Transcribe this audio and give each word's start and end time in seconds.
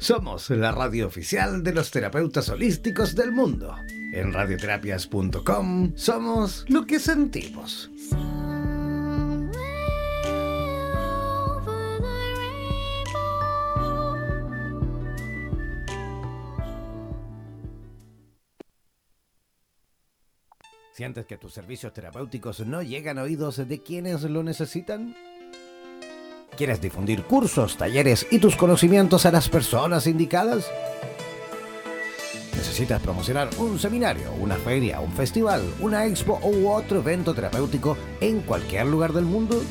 Somos 0.00 0.48
la 0.50 0.70
radio 0.70 1.08
oficial 1.08 1.64
de 1.64 1.74
los 1.74 1.90
terapeutas 1.90 2.48
holísticos 2.50 3.16
del 3.16 3.32
mundo. 3.32 3.74
En 4.12 4.32
radioterapias.com 4.32 5.92
somos 5.96 6.64
lo 6.68 6.86
que 6.86 7.00
sentimos. 7.00 7.90
¿Sientes 20.92 21.26
que 21.26 21.38
tus 21.38 21.52
servicios 21.52 21.92
terapéuticos 21.92 22.60
no 22.60 22.82
llegan 22.82 23.18
a 23.18 23.22
oídos 23.24 23.68
de 23.68 23.82
quienes 23.82 24.22
lo 24.22 24.44
necesitan? 24.44 25.14
¿Quieres 26.58 26.80
difundir 26.80 27.22
cursos, 27.22 27.76
talleres 27.76 28.26
y 28.32 28.40
tus 28.40 28.56
conocimientos 28.56 29.24
a 29.26 29.30
las 29.30 29.48
personas 29.48 30.08
indicadas? 30.08 30.68
¿Necesitas 32.52 33.00
promocionar 33.00 33.48
un 33.58 33.78
seminario, 33.78 34.32
una 34.32 34.56
feria, 34.56 34.98
un 34.98 35.12
festival, 35.12 35.62
una 35.78 36.04
expo 36.06 36.40
u 36.42 36.68
otro 36.68 36.98
evento 36.98 37.32
terapéutico 37.32 37.96
en 38.20 38.40
cualquier 38.40 38.86
lugar 38.86 39.12
del 39.12 39.24
mundo? 39.24 39.62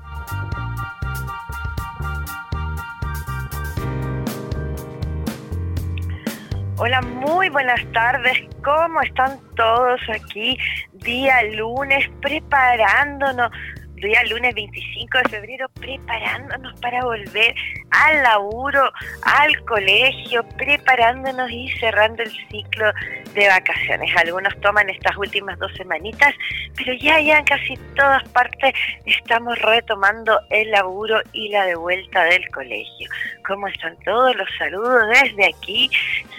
Hola, 6.83 6.99
muy 7.01 7.47
buenas 7.49 7.79
tardes. 7.93 8.39
¿Cómo 8.63 9.01
están 9.03 9.39
todos 9.55 10.01
aquí? 10.11 10.57
Día 10.93 11.43
lunes, 11.53 12.09
preparándonos 12.23 13.51
día 14.01 14.23
lunes 14.23 14.55
25 14.55 15.17
de 15.19 15.29
febrero 15.29 15.69
preparándonos 15.79 16.79
para 16.81 17.03
volver 17.05 17.53
al 17.91 18.23
laburo, 18.23 18.91
al 19.21 19.63
colegio, 19.65 20.43
preparándonos 20.57 21.51
y 21.51 21.69
cerrando 21.79 22.23
el 22.23 22.31
ciclo 22.49 22.91
de 23.33 23.47
vacaciones. 23.47 24.15
Algunos 24.15 24.59
toman 24.61 24.89
estas 24.89 25.15
últimas 25.17 25.57
dos 25.59 25.71
semanitas, 25.75 26.33
pero 26.75 26.93
ya, 26.93 27.19
ya 27.19 27.39
en 27.39 27.45
casi 27.45 27.77
todas 27.95 28.27
partes 28.29 28.73
estamos 29.05 29.57
retomando 29.59 30.39
el 30.49 30.71
laburo 30.71 31.21
y 31.33 31.49
la 31.49 31.65
de 31.65 31.75
vuelta 31.75 32.23
del 32.25 32.49
colegio. 32.51 33.09
¿Cómo 33.47 33.67
están 33.67 33.97
todos? 34.03 34.35
Los 34.35 34.49
saludos 34.57 35.03
desde 35.09 35.47
aquí, 35.47 35.89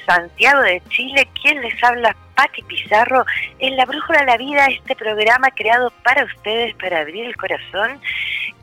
Santiago 0.07 0.63
de 0.63 0.83
Chile. 0.89 1.29
¿Quién 1.41 1.61
les 1.61 1.83
habla? 1.83 2.17
Pati 2.35 2.63
Pizarro 2.63 3.25
en 3.59 3.77
La 3.77 3.85
Brújula 3.85 4.21
de 4.21 4.27
la 4.27 4.37
Vida, 4.37 4.67
este 4.67 4.97
programa 4.97 5.51
creado 5.51 5.91
para 6.03 6.25
ustedes, 6.25 6.75
para 6.77 7.01
abrir 7.01 7.27
el 7.27 7.37
corazón, 7.37 8.01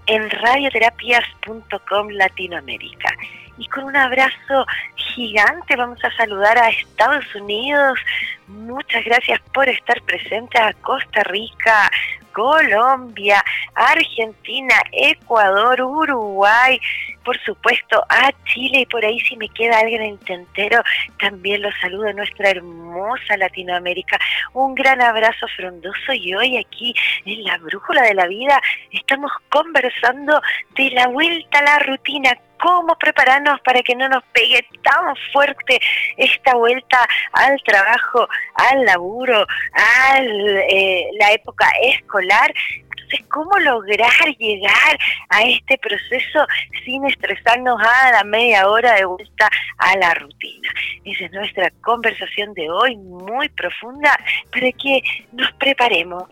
en 0.08 0.30
radioterapias.com 0.30 2.10
Latinoamérica. 2.10 3.14
Y 3.60 3.68
con 3.68 3.84
un 3.84 3.96
abrazo 3.96 4.66
gigante 4.96 5.76
vamos 5.76 6.04
a 6.04 6.16
saludar 6.16 6.58
a 6.58 6.70
Estados 6.70 7.26
Unidos. 7.36 8.00
Muchas 8.48 9.04
gracias 9.04 9.42
por 9.54 9.68
estar 9.68 10.02
presentes 10.04 10.60
a 10.62 10.72
Costa 10.82 11.24
Rica, 11.24 11.92
Colombia, 12.32 13.44
Argentina, 13.76 14.76
Ecuador, 14.94 15.82
Uruguay, 15.82 16.80
por 17.26 17.38
supuesto 17.42 18.02
a 18.08 18.32
Chile 18.46 18.80
y 18.80 18.86
por 18.86 19.04
ahí 19.04 19.20
si 19.20 19.36
me 19.36 19.50
queda 19.50 19.80
alguien 19.80 20.02
en 20.04 20.12
el 20.14 20.20
tentero, 20.20 20.82
también 21.20 21.62
los 21.62 21.74
saludo 21.82 22.08
a 22.08 22.14
nuestra 22.14 22.52
hermosa 22.52 23.36
Latinoamérica. 23.38 24.18
Un 24.54 24.74
gran 24.74 25.02
abrazo 25.02 25.48
frondoso 25.58 26.14
y 26.14 26.34
hoy 26.34 26.58
aquí 26.58 26.94
en 27.26 27.44
la 27.44 27.58
Brújula 27.58 28.04
de 28.04 28.14
la 28.14 28.26
Vida 28.26 28.62
estamos 28.92 29.32
conversando 29.50 30.42
de 30.76 30.92
la 30.92 31.08
vuelta 31.08 31.60
a 31.60 31.64
la 31.64 31.80
rutina, 31.80 32.32
cómo 32.60 32.96
prepararnos 32.98 33.60
para 33.62 33.82
que 33.82 33.96
no 33.96 34.08
nos 34.10 34.24
pegue 34.34 34.66
tan 34.84 35.16
fuerte 35.32 35.80
esta 36.18 36.56
vuelta 36.56 37.08
al 37.34 37.62
trabajo, 37.64 38.28
al 38.56 38.86
laburo, 38.86 39.46
a 39.74 40.20
eh, 40.20 41.10
la 41.20 41.32
época 41.32 41.68
escolar. 41.84 42.54
Entonces, 42.82 43.26
¿cómo 43.30 43.58
lograr 43.60 44.28
llegar 44.38 44.98
a 45.30 45.42
este 45.44 45.78
proceso 45.78 46.46
sin 46.86 47.06
estresarnos 47.06 47.80
a 47.82 48.12
la 48.12 48.24
media 48.24 48.70
hora 48.70 48.94
de 48.94 49.06
vuelta 49.06 49.50
a 49.78 49.98
la 49.98 50.14
rutina? 50.14 50.70
Esa 51.06 51.26
es 51.26 51.32
nuestra 51.32 51.72
conversación 51.82 52.54
de 52.54 52.70
hoy, 52.70 52.98
muy 52.98 53.50
profunda, 53.50 54.16
para 54.52 54.72
que 54.74 55.02
nos 55.32 55.52
preparemos 55.54 56.24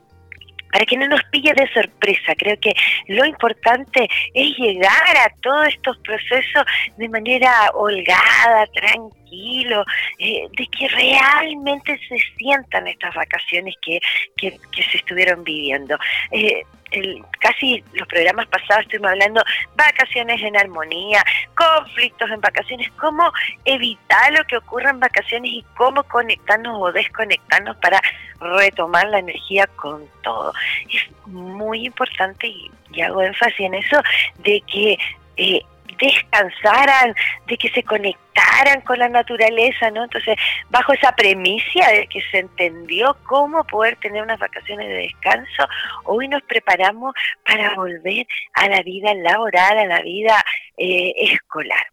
para 0.78 0.86
que 0.86 0.98
no 0.98 1.08
nos 1.08 1.24
pille 1.32 1.52
de 1.56 1.68
sorpresa. 1.74 2.36
Creo 2.38 2.56
que 2.60 2.72
lo 3.08 3.26
importante 3.26 4.08
es 4.36 4.58
llegar 4.60 5.18
a 5.26 5.34
todos 5.42 5.70
estos 5.70 5.98
procesos 5.98 6.64
de 6.98 7.10
manera 7.10 7.72
holgada, 7.74 8.68
tranquilo, 8.76 9.84
eh, 10.20 10.44
de 10.56 10.68
que 10.68 10.88
realmente 10.90 12.00
se 12.08 12.18
sientan 12.38 12.88
estas 12.88 13.16
vacaciones 13.16 13.74
que, 13.82 14.00
que, 14.36 14.60
se 14.84 14.98
estuvieron 14.98 15.44
viviendo. 15.44 15.98
Eh, 16.30 16.62
casi 17.40 17.84
los 17.94 18.08
programas 18.08 18.48
pasados 18.48 18.84
estuvimos 18.84 19.12
hablando 19.12 19.44
vacaciones 19.76 20.42
en 20.42 20.56
armonía, 20.56 21.24
conflictos 21.56 22.30
en 22.30 22.40
vacaciones, 22.40 22.88
cómo 23.00 23.32
evitar 23.66 24.32
lo 24.32 24.44
que 24.46 24.58
ocurra 24.58 24.92
en 24.92 25.00
vacaciones 25.00 25.52
y 25.52 25.66
cómo 25.76 26.04
conectarnos 26.04 26.78
o 26.80 26.92
desconectarnos 26.92 27.76
para 27.78 28.00
retomar 28.40 29.08
la 29.08 29.20
energía 29.20 29.68
con 29.76 30.06
todo. 30.24 30.54
Es 30.92 31.04
muy 31.28 31.86
importante 31.86 32.48
y, 32.48 32.72
hago 33.02 33.22
énfasis 33.22 33.60
en 33.60 33.76
eso 33.76 34.02
de 34.40 34.62
que 34.62 34.98
eh, 35.36 35.62
descansaran, 36.00 37.14
de 37.48 37.58
que 37.58 37.70
se 37.70 37.84
conectaran 37.84 38.82
con 38.82 39.00
la 39.00 39.10
naturaleza, 39.10 39.92
¿no? 39.92 40.04
Entonces, 40.04 40.38
bajo 40.70 40.94
esa 40.94 41.12
premisa 41.12 41.92
de 41.92 42.08
que 42.08 42.22
se 42.32 42.40
entendió 42.40 43.18
cómo 43.26 43.64
poder 43.66 43.98
tener 43.98 44.24
unas 44.24 44.40
vacaciones 44.40 44.88
de 44.88 44.96
descanso, 44.96 45.68
hoy 46.06 46.28
nos 46.28 46.42
preparamos 46.44 47.14
para 47.46 47.76
volver 47.76 48.26
a 48.54 48.68
la 48.68 48.82
vida 48.82 49.14
laboral, 49.14 49.78
a 49.78 49.86
la 49.86 50.02
vida 50.02 50.44
eh, 50.78 51.14
escolar. 51.18 51.86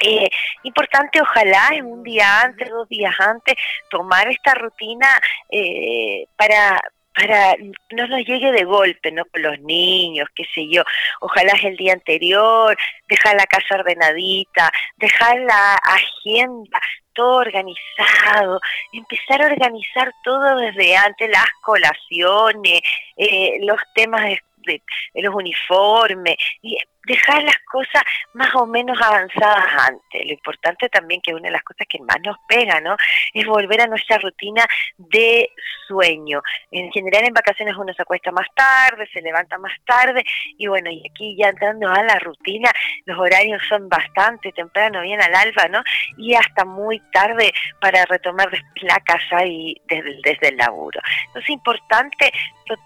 Eh, 0.00 0.28
importante, 0.64 1.20
ojalá 1.20 1.70
en 1.72 1.86
un 1.86 2.02
día 2.02 2.42
antes, 2.42 2.68
dos 2.68 2.88
días 2.88 3.14
antes, 3.18 3.54
tomar 3.90 4.28
esta 4.28 4.54
rutina 4.54 5.08
eh, 5.50 6.26
para 6.36 6.80
para 7.14 7.54
no 7.92 8.06
nos 8.08 8.26
llegue 8.26 8.50
de 8.50 8.64
golpe, 8.64 9.12
¿no? 9.12 9.24
Con 9.26 9.42
los 9.42 9.60
niños, 9.60 10.28
qué 10.34 10.44
sé 10.52 10.68
yo. 10.68 10.82
Ojalá 11.20 11.52
es 11.52 11.64
el 11.64 11.76
día 11.76 11.92
anterior, 11.92 12.76
dejar 13.08 13.36
la 13.36 13.46
casa 13.46 13.76
ordenadita, 13.76 14.70
dejar 14.96 15.38
la 15.40 15.74
agenda 15.76 16.80
todo 17.14 17.36
organizado, 17.36 18.60
empezar 18.92 19.42
a 19.42 19.46
organizar 19.46 20.12
todo 20.24 20.56
desde 20.56 20.96
antes, 20.96 21.30
las 21.30 21.48
colaciones, 21.62 22.80
eh, 23.16 23.58
los 23.60 23.80
temas 23.94 24.24
de, 24.66 24.82
de 25.14 25.22
los 25.22 25.32
uniformes, 25.32 26.36
y 26.60 26.76
dejar 27.06 27.42
las 27.42 27.58
cosas 27.70 28.02
más 28.32 28.54
o 28.54 28.66
menos 28.66 28.98
avanzadas 29.00 29.90
antes. 29.90 30.26
Lo 30.26 30.32
importante 30.32 30.88
también 30.88 31.20
que 31.20 31.34
una 31.34 31.48
de 31.48 31.52
las 31.52 31.62
cosas 31.62 31.86
que 31.88 31.98
más 32.00 32.16
nos 32.24 32.36
pega, 32.48 32.80
¿no? 32.80 32.96
Es 33.32 33.46
volver 33.46 33.82
a 33.82 33.86
nuestra 33.86 34.18
rutina 34.18 34.66
de 34.96 35.50
sueño. 35.86 36.42
En 36.70 36.90
general 36.92 37.24
en 37.24 37.34
vacaciones 37.34 37.76
uno 37.76 37.92
se 37.92 38.02
acuesta 38.02 38.30
más 38.30 38.46
tarde, 38.54 39.08
se 39.12 39.20
levanta 39.20 39.58
más 39.58 39.72
tarde 39.86 40.24
y 40.56 40.66
bueno, 40.66 40.90
y 40.90 41.02
aquí 41.08 41.36
ya 41.36 41.48
entrando 41.48 41.88
a 41.88 42.02
la 42.02 42.18
rutina, 42.18 42.70
los 43.04 43.18
horarios 43.18 43.62
son 43.68 43.88
bastante 43.88 44.52
temprano, 44.52 45.02
bien 45.02 45.20
al 45.20 45.34
alba, 45.34 45.68
¿no? 45.68 45.82
Y 46.16 46.34
hasta 46.34 46.64
muy 46.64 47.00
tarde 47.12 47.52
para 47.80 48.04
retomar 48.06 48.50
la 48.82 49.00
casa 49.00 49.44
y 49.44 49.80
desde, 49.86 50.20
desde 50.22 50.48
el 50.48 50.56
laburo. 50.56 51.00
Entonces 51.26 51.44
es 51.44 51.50
importante 51.50 52.32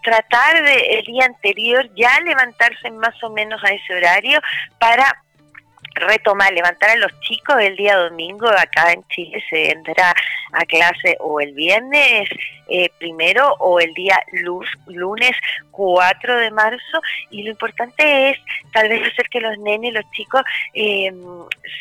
tratar 0.03 0.62
de 0.64 0.99
el 0.99 1.05
día 1.05 1.26
anterior 1.26 1.88
ya 1.94 2.19
levantarse 2.21 2.91
más 2.91 3.23
o 3.23 3.31
menos 3.31 3.62
a 3.62 3.69
ese 3.69 3.94
horario 3.94 4.07
para 4.78 5.22
retomar, 5.99 6.52
levantar 6.52 6.90
a 6.90 6.96
los 6.96 7.19
chicos 7.20 7.56
el 7.60 7.76
día 7.76 7.96
domingo, 7.96 8.49
acá 8.49 8.93
en 8.93 9.06
Chile 9.08 9.43
se 9.50 9.70
entra 9.70 10.14
a 10.52 10.64
clase 10.64 11.16
o 11.20 11.40
el 11.40 11.52
viernes 11.52 12.28
eh, 12.69 12.90
primero 12.99 13.55
o 13.58 13.81
el 13.81 13.93
día 13.94 14.20
luz, 14.32 14.69
lunes 14.87 15.32
4 15.70 16.37
de 16.37 16.50
marzo. 16.50 17.00
Y 17.31 17.43
lo 17.43 17.50
importante 17.50 18.31
es 18.31 18.38
tal 18.72 18.88
vez 18.88 19.00
hacer 19.12 19.28
que 19.31 19.40
los 19.40 19.58
nenes, 19.58 19.94
los 19.94 20.08
chicos 20.12 20.43
eh, 20.75 21.12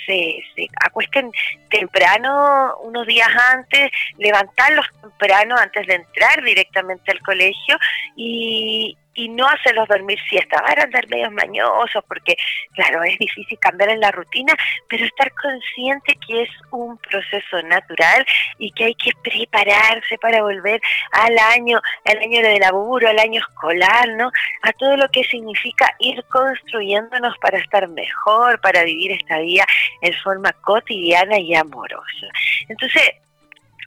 se, 0.06 0.44
se 0.56 0.68
acuesten 0.84 1.32
temprano 1.70 2.78
unos 2.84 3.06
días 3.06 3.30
antes, 3.54 3.92
levantarlos 4.18 4.86
temprano 5.02 5.56
antes 5.58 5.86
de 5.88 5.96
entrar 5.96 6.44
directamente 6.44 7.12
al 7.12 7.20
colegio. 7.22 7.78
Y, 8.16 8.98
y 9.18 9.30
no 9.30 9.48
hacerlos 9.48 9.88
dormir 9.88 10.20
siesta, 10.30 10.62
van 10.62 10.80
a 10.80 10.84
andar 10.84 11.08
medio 11.10 11.30
mañosos 11.32 12.04
porque, 12.08 12.38
claro, 12.74 13.04
es 13.04 13.18
difícil 13.18 13.58
cambiar 13.60 13.90
en 13.90 14.00
la 14.00 14.12
rutina, 14.12 14.54
pero 14.88 15.04
estar 15.04 15.32
consciente 15.34 16.18
que 16.26 16.44
es 16.44 16.50
un 16.72 16.98
proceso 17.00 17.62
natural 17.64 18.26
y 18.60 18.72
que 18.72 18.86
hay 18.86 18.96
que 18.96 19.12
prepararse 19.24 20.18
para 20.22 20.44
volver 20.44 20.80
al 21.12 21.38
año, 21.56 21.82
al 22.06 22.18
año 22.20 22.42
de 22.42 22.60
laburo, 22.60 23.10
al 23.10 23.20
año 23.20 23.42
escolar, 23.42 24.08
¿no? 24.10 24.32
A 24.62 24.72
todo 24.74 24.96
lo 24.96 25.10
que 25.10 25.24
significa 25.24 25.96
ir 26.00 26.24
construyéndonos 26.26 27.36
para 27.40 27.58
estar 27.58 27.88
mejor, 27.88 28.62
para 28.62 28.84
vivir 28.84 29.14
esta 29.14 29.40
vida 29.40 29.66
en 30.02 30.14
forma 30.22 30.52
cotidiana 30.62 31.40
y 31.40 31.56
amorosa. 31.56 32.28
Entonces, 32.70 33.02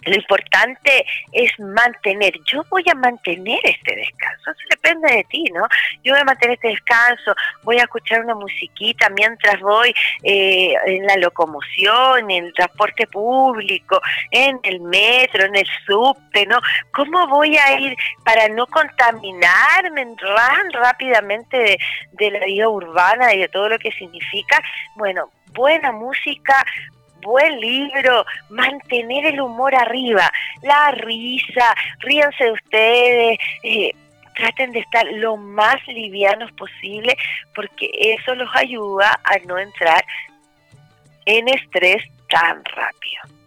lo 0.02 0.14
importante 0.14 1.05
es 1.32 1.58
mantener, 1.58 2.32
yo 2.44 2.64
voy 2.70 2.85
a 2.91 2.94
mantener 2.94 3.61
este 3.64 3.97
descanso, 3.97 4.50
eso 4.50 4.61
depende 4.70 5.12
de 5.12 5.25
ti, 5.25 5.44
¿no? 5.52 5.67
Yo 6.02 6.12
voy 6.12 6.20
a 6.20 6.25
mantener 6.25 6.55
este 6.55 6.69
descanso, 6.69 7.35
voy 7.62 7.79
a 7.79 7.82
escuchar 7.82 8.23
una 8.25 8.35
musiquita 8.35 9.11
mientras 9.11 9.61
voy 9.61 9.94
eh, 10.23 10.75
en 10.87 11.06
la 11.06 11.17
locomoción, 11.17 12.31
en 12.31 12.47
el 12.47 12.55
transporte 12.55 13.06
público, 13.06 14.00
en 14.31 14.58
el 14.62 14.81
metro, 14.81 15.44
en 15.44 15.56
el 15.56 15.67
subte, 15.87 16.46
¿no? 16.46 16.61
¿Cómo 16.93 17.26
voy 17.29 17.56
a 17.56 17.79
ir 17.79 17.96
para 18.25 18.49
no 18.49 18.67
contaminarme 18.67 20.06
tan 20.17 20.73
rápidamente 20.73 21.56
de, 21.56 21.79
de 22.12 22.31
la 22.31 22.46
vida 22.46 22.69
urbana 22.69 23.35
y 23.35 23.41
de 23.41 23.49
todo 23.49 23.69
lo 23.69 23.79
que 23.79 23.93
significa? 23.93 24.61
Bueno, 24.96 25.31
buena 25.53 25.93
música, 25.93 26.64
buen 27.20 27.61
libro, 27.61 28.25
mantener 28.49 29.26
el 29.26 29.40
humor 29.40 29.75
arriba, 29.75 30.31
la 30.62 30.90
risa, 30.93 31.75
ríanse 32.00 32.44
de 32.44 32.52
ustedes, 32.52 33.38
eh, 33.62 33.94
traten 34.34 34.72
de 34.72 34.81
estar 34.81 35.06
lo 35.12 35.37
más 35.37 35.76
livianos 35.87 36.50
posible 36.52 37.17
porque 37.55 37.90
eso 37.94 38.34
los 38.34 38.49
ayuda 38.55 39.20
a 39.25 39.38
no 39.46 39.58
entrar 39.58 40.05
en 41.26 41.49
estrés 41.49 42.02
tan 42.28 42.64
rápido. 42.64 43.39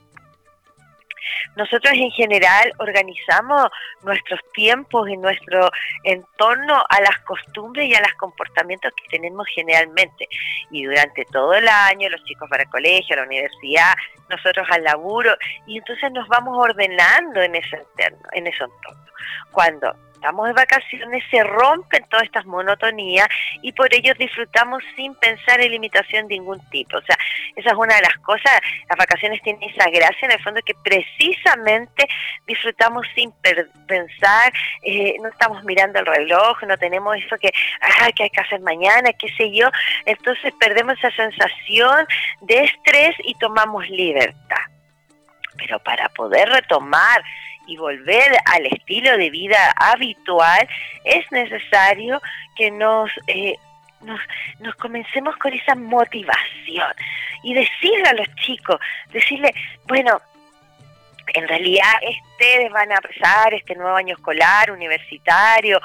Nosotros 1.55 1.93
en 1.93 2.11
general 2.11 2.73
organizamos 2.79 3.67
nuestros 4.03 4.39
tiempos 4.53 5.09
y 5.09 5.17
nuestro 5.17 5.69
entorno 6.03 6.83
a 6.89 7.01
las 7.01 7.17
costumbres 7.19 7.87
y 7.87 7.95
a 7.95 8.01
los 8.01 8.13
comportamientos 8.13 8.93
que 8.95 9.17
tenemos 9.17 9.47
generalmente. 9.53 10.27
Y 10.71 10.83
durante 10.83 11.25
todo 11.25 11.53
el 11.53 11.67
año 11.67 12.09
los 12.09 12.23
chicos 12.25 12.49
van 12.49 12.61
al 12.61 12.69
colegio, 12.69 13.15
la 13.15 13.23
universidad, 13.23 13.93
nosotros 14.29 14.67
al 14.71 14.83
laburo, 14.83 15.35
y 15.67 15.77
entonces 15.77 16.11
nos 16.11 16.27
vamos 16.27 16.57
ordenando 16.57 17.41
en 17.41 17.55
ese, 17.55 17.77
entorno, 17.77 18.27
en 18.31 18.47
ese 18.47 18.63
entorno. 18.63 19.03
Cuando 19.51 19.95
estamos 20.23 20.47
de 20.47 20.53
vacaciones, 20.53 21.21
se 21.29 21.43
rompen 21.43 22.05
todas 22.09 22.23
estas 22.23 22.45
monotonías 22.45 23.27
y 23.61 23.73
por 23.73 23.93
ello 23.93 24.13
disfrutamos 24.17 24.81
sin 24.95 25.13
pensar 25.15 25.59
en 25.59 25.71
limitación 25.71 26.29
de 26.29 26.35
ningún 26.35 26.61
tipo. 26.69 26.97
O 26.97 27.01
sea, 27.01 27.17
esa 27.57 27.71
es 27.71 27.75
una 27.75 27.95
de 27.95 28.03
las 28.03 28.17
cosas, 28.19 28.53
las 28.87 28.97
vacaciones 28.97 29.41
tienen 29.41 29.69
esa 29.69 29.89
gracia 29.89 30.25
en 30.25 30.31
el 30.31 30.41
fondo 30.41 30.61
que 30.65 30.75
precisamente 30.81 32.07
disfrutamos 32.47 33.05
sin 33.13 33.33
pensar, 33.85 34.53
eh, 34.83 35.17
no 35.21 35.27
estamos 35.27 35.61
mirando 35.65 35.99
el 35.99 36.05
reloj, 36.05 36.63
no 36.63 36.77
tenemos 36.77 37.17
eso 37.17 37.35
que, 37.37 37.51
ah, 37.81 38.09
que 38.15 38.23
hay 38.23 38.29
que 38.29 38.39
hacer 38.39 38.61
mañana, 38.61 39.11
qué 39.19 39.27
sé 39.35 39.51
yo, 39.51 39.69
entonces 40.05 40.53
perdemos 40.57 40.97
esa 40.99 41.11
sensación 41.11 42.07
de 42.39 42.63
estrés 42.63 43.13
y 43.25 43.35
tomamos 43.35 43.89
libertad. 43.89 44.63
Pero 45.57 45.79
para 45.79 46.07
poder 46.09 46.47
retomar 46.47 47.21
y 47.67 47.77
volver 47.77 48.37
al 48.45 48.65
estilo 48.65 49.17
de 49.17 49.29
vida 49.29 49.73
habitual, 49.77 50.67
es 51.03 51.29
necesario 51.31 52.21
que 52.55 52.71
nos, 52.71 53.11
eh, 53.27 53.55
nos, 54.01 54.19
nos 54.59 54.75
comencemos 54.75 55.35
con 55.37 55.53
esa 55.53 55.75
motivación 55.75 56.93
y 57.43 57.53
decirle 57.53 58.09
a 58.09 58.13
los 58.13 58.33
chicos, 58.35 58.79
decirle, 59.11 59.53
bueno, 59.87 60.21
en 61.33 61.47
realidad 61.47 61.93
ustedes 62.33 62.71
van 62.71 62.91
a 62.91 62.95
empezar 62.95 63.53
este 63.53 63.75
nuevo 63.75 63.95
año 63.95 64.15
escolar, 64.15 64.71
universitario. 64.71 65.79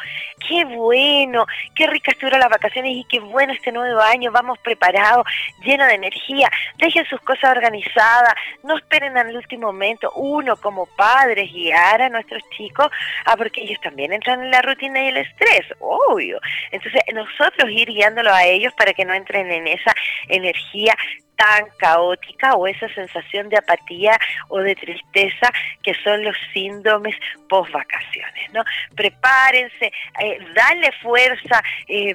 Qué 0.47 0.65
bueno, 0.65 1.47
qué 1.75 1.87
rica 1.87 2.11
estuvieron 2.11 2.41
las 2.41 2.51
vacaciones 2.51 2.93
y 2.97 3.05
qué 3.05 3.21
bueno 3.21 3.53
este 3.53 3.73
nuevo 3.73 4.01
año. 4.01 4.33
Vamos 4.33 4.59
preparados, 4.59 5.27
lleno 5.63 5.87
de 5.87 5.95
energía. 5.95 6.51
Dejen 6.79 7.05
sus 7.07 7.21
cosas 7.21 7.57
organizadas, 7.57 8.35
no 8.63 8.77
esperen 8.77 9.17
al 9.17 9.35
último 9.37 9.69
momento. 9.69 10.11
Uno, 10.13 10.57
como 10.57 10.87
padres, 10.87 11.53
guiar 11.53 12.03
a 12.03 12.09
nuestros 12.09 12.43
chicos, 12.57 12.89
ah, 13.25 13.37
porque 13.37 13.63
ellos 13.63 13.81
también 13.83 14.13
entran 14.13 14.43
en 14.43 14.51
la 14.51 14.63
rutina 14.63 15.03
y 15.03 15.09
el 15.09 15.19
estrés, 15.19 15.67
obvio. 15.81 16.41
Entonces, 16.73 17.03
nosotros 17.15 17.71
ir 17.71 17.89
guiándolo 17.89 18.33
a 18.33 18.45
ellos 18.45 18.73
para 18.75 18.93
que 18.93 19.05
no 19.05 19.15
entren 19.15 19.51
en 19.51 19.69
esa 19.69 19.95
energía 20.29 20.95
tan 21.39 21.67
caótica 21.79 22.55
o 22.55 22.67
esa 22.67 22.89
sensación 22.89 23.49
de 23.49 23.57
apatía 23.57 24.19
o 24.49 24.59
de 24.59 24.75
tristeza 24.75 25.51
que 25.83 25.95
son 26.03 26.25
los 26.25 26.37
síndromes 26.53 27.15
post 27.49 27.73
vacaciones, 27.73 28.53
¿no? 28.53 28.63
Prepárense, 28.95 29.93
eh, 30.21 30.39
darle 30.55 30.91
fuerza, 31.01 31.63
eh, 31.87 32.15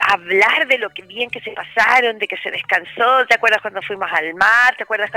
hablar 0.00 0.66
de 0.66 0.78
lo 0.78 0.90
que 0.90 1.02
bien 1.02 1.30
que 1.30 1.40
se 1.40 1.52
pasaron, 1.52 2.18
de 2.18 2.26
que 2.26 2.36
se 2.38 2.50
descansó, 2.50 3.24
¿te 3.26 3.36
acuerdas 3.36 3.62
cuando 3.62 3.80
fuimos 3.82 4.10
al 4.12 4.34
mar? 4.34 4.74
¿Te 4.76 4.82
acuerdas? 4.82 5.10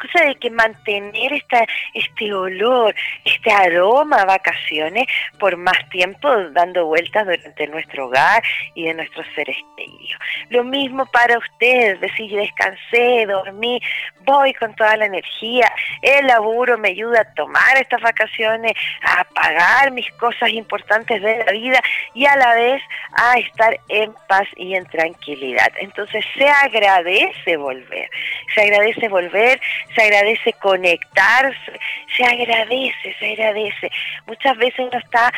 Cosa 0.00 0.24
de 0.24 0.34
que 0.36 0.50
mantener 0.50 1.32
esta, 1.34 1.64
este 1.92 2.32
olor, 2.32 2.94
este 3.24 3.52
aroma 3.52 4.22
a 4.22 4.24
vacaciones 4.24 5.06
por 5.38 5.56
más 5.56 5.78
tiempo 5.90 6.28
dando 6.50 6.86
vueltas 6.86 7.26
durante 7.26 7.66
nuestro 7.66 8.06
hogar 8.06 8.42
y 8.74 8.86
de 8.86 8.94
nuestros 8.94 9.26
seres 9.34 9.56
queridos. 9.76 10.20
Lo 10.48 10.64
mismo 10.64 11.06
para 11.06 11.38
ustedes, 11.38 12.00
decir 12.00 12.38
dormí, 13.26 13.80
voy 14.24 14.54
con 14.54 14.74
toda 14.74 14.96
la 14.96 15.06
energía, 15.06 15.70
el 16.02 16.26
laburo 16.26 16.78
me 16.78 16.90
ayuda 16.90 17.20
a 17.20 17.34
tomar 17.34 17.76
estas 17.76 18.00
vacaciones, 18.00 18.72
a 19.02 19.24
pagar 19.24 19.90
mis 19.90 20.10
cosas 20.12 20.50
importantes 20.50 21.22
de 21.22 21.44
la 21.44 21.52
vida 21.52 21.80
y 22.14 22.26
a 22.26 22.36
la 22.36 22.54
vez 22.54 22.82
a 23.16 23.38
estar 23.38 23.78
en 23.88 24.14
paz 24.28 24.46
y 24.56 24.74
en 24.74 24.86
tranquilidad. 24.86 25.72
Entonces 25.78 26.24
se 26.36 26.48
agradece 26.48 27.56
volver, 27.56 28.08
se 28.54 28.62
agradece 28.62 29.08
volver, 29.08 29.60
se 29.94 30.02
agradece 30.02 30.52
conectarse, 30.54 31.80
se 32.16 32.24
agradece, 32.24 33.16
se 33.18 33.32
agradece. 33.32 33.90
Muchas 34.26 34.56
veces 34.56 34.78
uno 34.80 34.98
está 34.98 35.32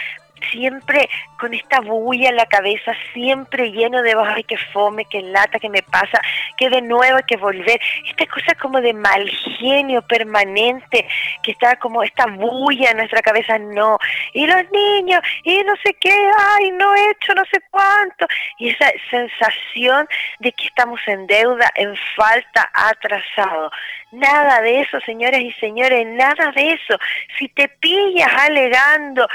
siempre 0.51 1.09
con 1.39 1.55
esta 1.55 1.81
bulla 1.81 2.31
en 2.31 2.37
la 2.37 2.47
cabeza, 2.47 2.93
siempre 3.13 3.71
lleno 3.71 4.03
de, 4.03 4.15
ay, 4.19 4.45
que 4.45 4.57
fome, 4.57 5.05
que 5.05 5.23
lata, 5.23 5.59
que 5.59 5.69
me 5.69 5.83
pasa, 5.83 6.21
que 6.57 6.71
de 6.71 6.83
nuevo 6.83 7.17
hay 7.17 7.23
que 7.27 7.37
volver. 7.37 7.81
Esta 8.09 8.27
cosa 8.27 8.55
como 8.61 8.81
de 8.81 8.93
mal 8.93 9.29
genio 9.59 10.03
permanente, 10.03 11.07
que 11.43 11.53
está 11.53 11.77
como 11.77 12.03
esta 12.03 12.27
bulla 12.27 12.91
en 12.91 12.99
nuestra 12.99 13.23
cabeza, 13.23 13.59
no. 13.59 13.99
Y 14.33 14.47
los 14.47 14.71
niños, 14.71 15.21
y 15.45 15.63
no 15.65 15.75
sé 15.85 15.95
qué, 16.01 16.13
ay, 16.13 16.71
no 16.73 16.95
he 16.95 17.11
hecho 17.11 17.35
no 17.35 17.45
sé 17.51 17.61
cuánto. 17.71 18.27
Y 18.59 18.71
esa 18.71 18.91
sensación 19.11 20.09
de 20.39 20.53
que 20.53 20.67
estamos 20.67 21.01
en 21.07 21.27
deuda, 21.27 21.71
en 21.75 21.95
falta, 22.17 22.71
atrasado. 22.73 23.71
Nada 24.13 24.61
de 24.63 24.81
eso, 24.81 25.01
señores 25.01 25.41
y 25.41 25.53
señores, 25.55 26.07
nada 26.07 26.53
de 26.53 26.73
eso. 26.73 26.99
Si 27.39 27.49
te 27.49 27.69
pillas 27.69 28.33
alegando, 28.33 29.29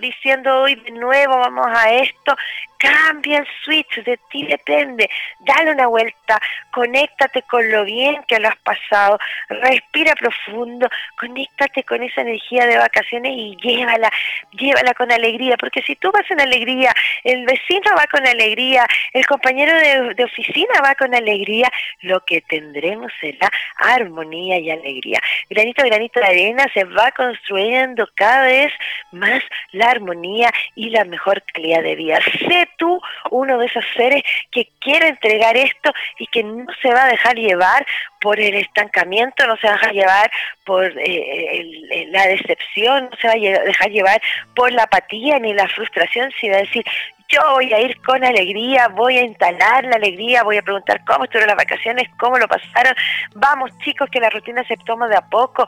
diciendo 0.00 0.62
hoy 0.62 0.74
de 0.76 0.90
nuevo 0.92 1.38
vamos 1.38 1.66
a 1.68 1.90
esto, 1.92 2.36
cambia 2.78 3.38
el 3.38 3.46
switch, 3.62 4.02
de 4.04 4.18
ti 4.30 4.46
depende, 4.46 5.08
dale 5.40 5.72
una 5.72 5.86
vuelta, 5.86 6.40
conéctate 6.70 7.42
con 7.42 7.70
lo 7.70 7.84
bien 7.84 8.22
que 8.26 8.40
lo 8.40 8.48
has 8.48 8.56
pasado, 8.58 9.18
respira 9.48 10.14
profundo, 10.14 10.88
conéctate 11.18 11.84
con 11.84 12.02
esa 12.02 12.22
energía 12.22 12.66
de 12.66 12.78
vacaciones 12.78 13.32
y 13.36 13.56
llévala, 13.56 14.10
llévala 14.52 14.94
con 14.94 15.12
alegría, 15.12 15.56
porque 15.58 15.82
si 15.82 15.94
tú 15.96 16.10
vas 16.10 16.28
en 16.30 16.40
alegría, 16.40 16.92
el 17.24 17.44
vecino 17.44 17.90
va 17.96 18.06
con 18.06 18.26
alegría, 18.26 18.86
el 19.12 19.26
compañero 19.26 19.74
de, 19.74 20.14
de 20.14 20.24
oficina 20.24 20.80
va 20.82 20.94
con 20.94 21.14
alegría, 21.14 21.70
lo 22.00 22.20
que 22.24 22.40
tendremos 22.40 23.12
será 23.20 23.50
armonía 23.76 24.58
y 24.58 24.70
alegría. 24.70 25.20
Granito 25.50 25.84
granito 25.84 26.20
de 26.20 26.26
arena 26.26 26.66
se 26.72 26.84
va 26.84 27.10
construyendo 27.12 28.08
cada 28.14 28.46
vez 28.46 28.72
más 29.12 29.42
la 29.72 29.90
armonía 29.90 30.52
y 30.74 30.90
la 30.90 31.04
mejor 31.04 31.42
calidad 31.52 31.82
de 31.82 31.96
vida. 31.96 32.18
Sé 32.48 32.68
tú 32.76 33.00
uno 33.30 33.58
de 33.58 33.66
esos 33.66 33.84
seres 33.96 34.22
que 34.50 34.68
quiere 34.80 35.08
entregar 35.08 35.56
esto 35.56 35.92
y 36.18 36.26
que 36.26 36.42
no 36.42 36.66
se 36.82 36.92
va 36.92 37.04
a 37.04 37.08
dejar 37.08 37.36
llevar 37.36 37.86
por 38.20 38.38
el 38.38 38.54
estancamiento, 38.54 39.46
no 39.46 39.56
se 39.56 39.66
va 39.66 39.74
a 39.74 39.76
dejar 39.76 39.92
llevar 39.92 40.30
por 40.64 40.92
eh, 40.96 42.06
la 42.10 42.26
decepción, 42.26 43.08
no 43.10 43.16
se 43.20 43.28
va 43.28 43.34
a 43.34 43.64
dejar 43.64 43.90
llevar 43.90 44.20
por 44.54 44.72
la 44.72 44.84
apatía 44.84 45.38
ni 45.38 45.54
la 45.54 45.68
frustración, 45.68 46.30
sino 46.40 46.56
decir, 46.56 46.84
yo 47.30 47.40
voy 47.52 47.72
a 47.72 47.80
ir 47.80 48.00
con 48.02 48.24
alegría, 48.24 48.88
voy 48.88 49.16
a 49.18 49.22
instalar 49.22 49.84
la 49.84 49.96
alegría, 49.96 50.42
voy 50.42 50.58
a 50.58 50.62
preguntar 50.62 51.04
cómo 51.04 51.24
estuvieron 51.24 51.56
las 51.56 51.64
vacaciones, 51.64 52.08
cómo 52.18 52.38
lo 52.38 52.48
pasaron. 52.48 52.94
Vamos 53.34 53.70
chicos, 53.84 54.10
que 54.10 54.20
la 54.20 54.30
rutina 54.30 54.64
se 54.64 54.76
toma 54.78 55.08
de 55.08 55.16
a 55.16 55.22
poco 55.22 55.64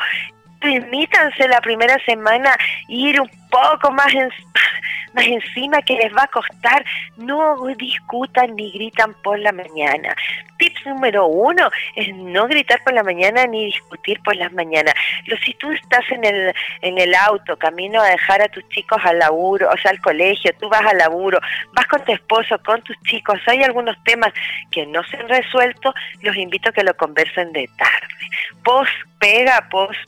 permítanse 0.62 1.49
la 1.49 1.61
primera 1.61 1.99
semana 2.07 2.57
ir 2.88 3.21
un 3.21 3.31
poco 3.50 3.90
más, 3.90 4.12
más 5.14 5.26
encima 5.26 5.83
que 5.83 5.95
les 5.95 6.12
va 6.14 6.23
a 6.23 6.28
costar. 6.28 6.85
No 7.16 7.57
discutan 7.76 8.54
ni 8.57 8.71
gritan 8.73 9.14
por 9.23 9.38
la 9.38 9.52
mañana. 9.52 10.14
Tips 10.59 10.87
número 10.87 11.26
uno 11.26 11.69
es 11.97 12.14
no 12.14 12.47
gritar 12.47 12.83
por 12.85 12.95
la 12.95 13.02
mañana 13.02 13.47
ni 13.47 13.66
discutir 13.66 14.21
por 14.23 14.37
las 14.37 14.52
mañanas. 14.52 14.95
Lo, 15.26 15.37
si 15.38 15.54
tú 15.54 15.71
estás 15.73 16.04
en 16.11 16.25
el, 16.25 16.54
en 16.83 16.99
el 16.99 17.14
auto, 17.14 17.57
camino 17.57 18.00
a 18.00 18.07
dejar 18.07 18.40
a 18.42 18.49
tus 18.49 18.66
chicos 18.69 19.00
al 19.04 19.19
laburo, 19.19 19.69
o 19.69 19.76
sea, 19.78 19.90
al 19.90 20.00
colegio, 20.00 20.52
tú 20.61 20.69
vas 20.69 20.83
al 20.87 20.99
laburo, 20.99 21.40
vas 21.73 21.87
con 21.87 22.04
tu 22.04 22.12
esposo, 22.12 22.57
con 22.64 22.81
tus 22.83 22.97
chicos, 23.02 23.40
hay 23.47 23.62
algunos 23.64 23.97
temas 24.04 24.33
que 24.71 24.87
no 24.87 25.02
se 25.04 25.16
han 25.16 25.28
resuelto, 25.28 25.92
los 26.21 26.37
invito 26.37 26.71
a 26.71 26.73
que 26.73 26.85
lo 26.85 26.95
conversen 26.97 27.52
de 27.52 27.69
tarde. 27.76 28.07
Post 28.62 28.92
pega, 29.19 29.66
post 29.69 29.99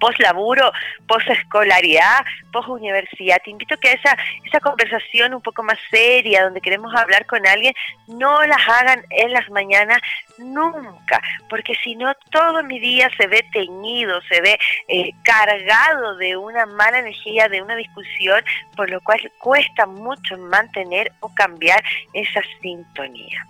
post 0.00 0.18
laburo, 0.18 0.72
post 1.06 1.28
escolaridad, 1.28 2.24
post. 2.52 2.68
Te 3.44 3.50
invito 3.50 3.74
a 3.74 3.78
que 3.78 3.92
esa, 3.92 4.16
esa 4.44 4.60
conversación 4.60 5.34
un 5.34 5.42
poco 5.42 5.62
más 5.62 5.78
seria, 5.90 6.44
donde 6.44 6.60
queremos 6.60 6.92
hablar 6.94 7.26
con 7.26 7.46
alguien, 7.46 7.74
no 8.08 8.44
las 8.46 8.68
hagan 8.68 9.04
en 9.10 9.32
las 9.32 9.48
mañanas 9.50 10.00
nunca, 10.38 11.20
porque 11.48 11.74
si 11.82 11.94
no 11.94 12.12
todo 12.30 12.62
mi 12.62 12.80
día 12.80 13.10
se 13.16 13.26
ve 13.26 13.44
teñido, 13.52 14.20
se 14.22 14.40
ve 14.40 14.58
eh, 14.88 15.12
cargado 15.22 16.16
de 16.16 16.36
una 16.36 16.66
mala 16.66 16.98
energía, 16.98 17.48
de 17.48 17.62
una 17.62 17.76
discusión, 17.76 18.42
por 18.76 18.90
lo 18.90 19.00
cual 19.00 19.20
cuesta 19.38 19.86
mucho 19.86 20.36
mantener 20.38 21.12
o 21.20 21.32
cambiar 21.34 21.82
esa 22.12 22.40
sintonía. 22.60 23.46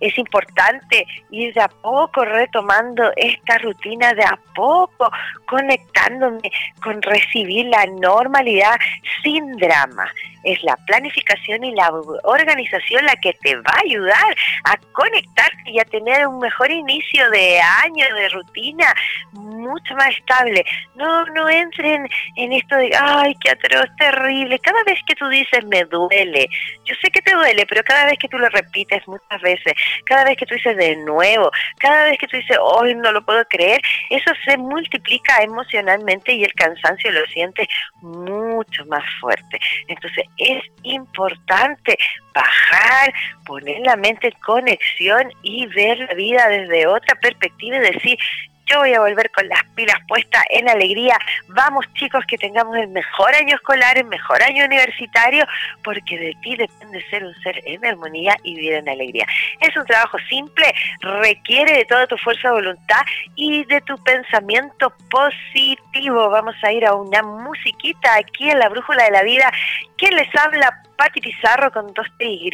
Es 0.00 0.18
importante 0.18 1.06
ir 1.30 1.54
de 1.54 1.60
a 1.60 1.68
poco 1.68 2.24
retomando 2.24 3.10
esta 3.16 3.58
rutina, 3.58 4.12
de 4.14 4.24
a 4.24 4.38
poco 4.54 5.10
conectándome 5.46 6.50
con 6.82 7.00
recibir 7.02 7.66
la 7.66 7.86
normalidad 7.86 8.76
sin 9.22 9.56
drama. 9.56 10.10
Es 10.46 10.62
la 10.62 10.76
planificación 10.86 11.64
y 11.64 11.74
la 11.74 11.90
organización 12.22 13.04
la 13.04 13.16
que 13.16 13.32
te 13.34 13.56
va 13.56 13.72
a 13.74 13.80
ayudar 13.84 14.36
a 14.64 14.76
conectarte 14.92 15.70
y 15.70 15.80
a 15.80 15.84
tener 15.84 16.26
un 16.26 16.38
mejor 16.38 16.70
inicio 16.70 17.28
de 17.30 17.60
año, 17.60 18.06
de 18.14 18.28
rutina, 18.28 18.94
mucho 19.32 19.94
más 19.94 20.10
estable. 20.10 20.64
No, 20.94 21.24
no 21.26 21.48
entren 21.48 22.08
en 22.36 22.52
esto 22.52 22.76
de, 22.76 22.90
ay, 22.96 23.34
qué 23.40 23.50
atroz, 23.50 23.86
terrible. 23.98 24.58
Cada 24.60 24.82
vez 24.84 24.98
que 25.06 25.14
tú 25.14 25.28
dices, 25.28 25.64
me 25.66 25.84
duele, 25.84 26.48
yo 26.84 26.94
sé 27.02 27.10
que 27.10 27.22
te 27.22 27.34
duele, 27.34 27.66
pero 27.66 27.82
cada 27.82 28.06
vez 28.06 28.18
que 28.18 28.28
tú 28.28 28.38
lo 28.38 28.48
repites 28.48 29.06
muchas 29.08 29.40
veces, 29.42 29.74
cada 30.04 30.24
vez 30.24 30.36
que 30.36 30.46
tú 30.46 30.54
dices 30.54 30.76
de 30.76 30.96
nuevo, 30.96 31.50
cada 31.78 32.04
vez 32.04 32.18
que 32.18 32.28
tú 32.28 32.36
dices, 32.36 32.56
hoy 32.60 32.94
no 32.94 33.12
lo 33.12 33.24
puedo 33.24 33.44
creer, 33.46 33.80
eso 34.10 34.30
se 34.44 34.56
multiplica 34.56 35.42
emocionalmente 35.42 36.32
y 36.32 36.44
el 36.44 36.52
cansancio 36.54 37.10
lo 37.10 37.24
siente 37.26 37.68
mucho 38.00 38.84
más 38.86 39.04
fuerte. 39.20 39.58
Entonces 39.88 40.24
es 40.38 40.62
importante 40.82 41.98
bajar, 42.34 43.12
poner 43.44 43.80
la 43.80 43.96
mente 43.96 44.28
en 44.28 44.40
conexión 44.40 45.32
y 45.42 45.66
ver 45.66 45.98
la 45.98 46.14
vida 46.14 46.48
desde 46.48 46.86
otra 46.86 47.14
perspectiva 47.16 47.76
y 47.76 47.92
decir, 47.92 48.18
yo 48.66 48.78
voy 48.78 48.92
a 48.94 49.00
volver 49.00 49.30
con 49.30 49.48
las 49.48 49.62
pilas 49.74 49.96
puestas 50.08 50.44
en 50.50 50.68
alegría. 50.68 51.18
Vamos 51.48 51.86
chicos, 51.94 52.24
que 52.26 52.36
tengamos 52.36 52.76
el 52.76 52.88
mejor 52.88 53.34
año 53.34 53.54
escolar, 53.54 53.96
el 53.96 54.06
mejor 54.06 54.42
año 54.42 54.64
universitario, 54.64 55.46
porque 55.82 56.18
de 56.18 56.34
ti 56.42 56.56
depende 56.56 57.04
ser 57.08 57.24
un 57.24 57.34
ser 57.42 57.60
en 57.64 57.84
armonía 57.84 58.36
y 58.42 58.54
vivir 58.56 58.74
en 58.74 58.88
alegría. 58.88 59.26
Es 59.60 59.76
un 59.76 59.86
trabajo 59.86 60.18
simple, 60.28 60.72
requiere 61.00 61.72
de 61.72 61.84
toda 61.84 62.06
tu 62.06 62.16
fuerza 62.18 62.48
de 62.48 62.54
voluntad 62.54 63.02
y 63.34 63.64
de 63.64 63.80
tu 63.82 63.96
pensamiento 64.02 64.92
positivo. 65.10 66.28
Vamos 66.30 66.56
a 66.62 66.72
ir 66.72 66.84
a 66.86 66.94
una 66.94 67.22
musiquita 67.22 68.16
aquí 68.16 68.50
en 68.50 68.58
la 68.58 68.68
Brújula 68.68 69.04
de 69.04 69.10
la 69.12 69.22
Vida. 69.22 69.50
¿Quién 69.96 70.14
les 70.16 70.34
habla? 70.34 70.82
Pati 70.96 71.20
Pizarro 71.20 71.70
con 71.70 71.92
dos 71.92 72.06
T 72.18 72.24
Y 72.24 72.50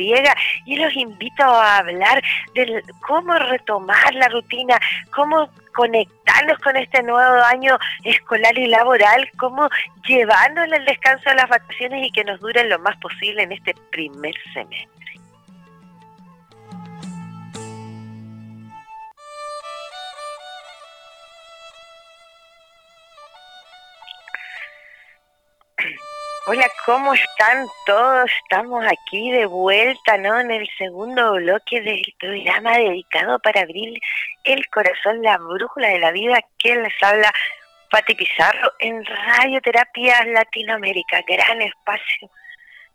y 0.66 0.76
los 0.76 0.96
invito 0.96 1.44
a 1.44 1.78
hablar 1.78 2.20
de 2.54 2.82
cómo 3.00 3.34
retomar 3.38 4.12
la 4.14 4.28
rutina, 4.28 4.80
cómo 5.14 5.48
conectarnos 5.72 6.58
con 6.58 6.76
este 6.76 7.02
nuevo 7.02 7.42
año 7.44 7.78
escolar 8.04 8.56
y 8.58 8.66
laboral, 8.66 9.30
cómo 9.38 9.68
llevarnos 10.06 10.70
el 10.72 10.84
descanso 10.84 11.30
de 11.30 11.36
las 11.36 11.48
vacaciones 11.48 12.06
y 12.06 12.10
que 12.12 12.24
nos 12.24 12.40
duren 12.40 12.68
lo 12.68 12.78
más 12.78 12.96
posible 12.98 13.42
en 13.42 13.52
este 13.52 13.74
primer 13.90 14.34
semestre. 14.52 14.92
Hola, 26.44 26.68
¿cómo 26.84 27.14
están 27.14 27.66
todos? 27.86 28.28
Estamos 28.42 28.84
aquí 28.84 29.30
de 29.30 29.46
vuelta, 29.46 30.18
¿no? 30.18 30.40
En 30.40 30.50
el 30.50 30.68
segundo 30.76 31.34
bloque 31.34 31.80
del 31.80 32.02
programa 32.18 32.78
dedicado 32.78 33.38
para 33.38 33.60
abrir 33.60 34.00
el 34.44 34.68
corazón, 34.68 35.22
la 35.22 35.38
brújula 35.38 35.88
de 35.88 35.98
la 35.98 36.12
vida, 36.12 36.40
que 36.58 36.74
les 36.76 36.94
habla 37.02 37.32
Pati 37.90 38.14
Pizarro 38.14 38.72
en 38.78 39.04
Radioterapia 39.04 40.24
Latinoamérica, 40.26 41.22
gran 41.26 41.62
espacio 41.62 42.30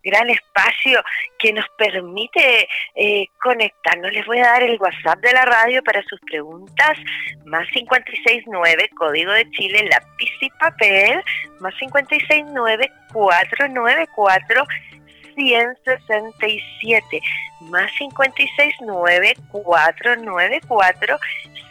gran 0.07 0.29
espacio 0.29 1.03
que 1.37 1.53
nos 1.53 1.65
permite 1.77 2.67
eh, 2.95 3.25
conectarnos. 3.41 4.11
Les 4.13 4.25
voy 4.25 4.39
a 4.39 4.47
dar 4.47 4.63
el 4.63 4.79
WhatsApp 4.79 5.19
de 5.19 5.33
la 5.33 5.45
radio 5.45 5.83
para 5.83 6.01
sus 6.03 6.19
preguntas, 6.21 6.97
más 7.45 7.67
569, 7.73 8.89
código 8.97 9.31
de 9.33 9.49
Chile, 9.51 9.87
lápiz 9.89 10.31
y 10.41 10.49
papel, 10.51 11.21
más 11.59 11.73
569 11.75 12.89
494 13.11 14.63
167 15.37 17.21
más 17.61 17.91
569 17.97 19.35
494 19.51 21.19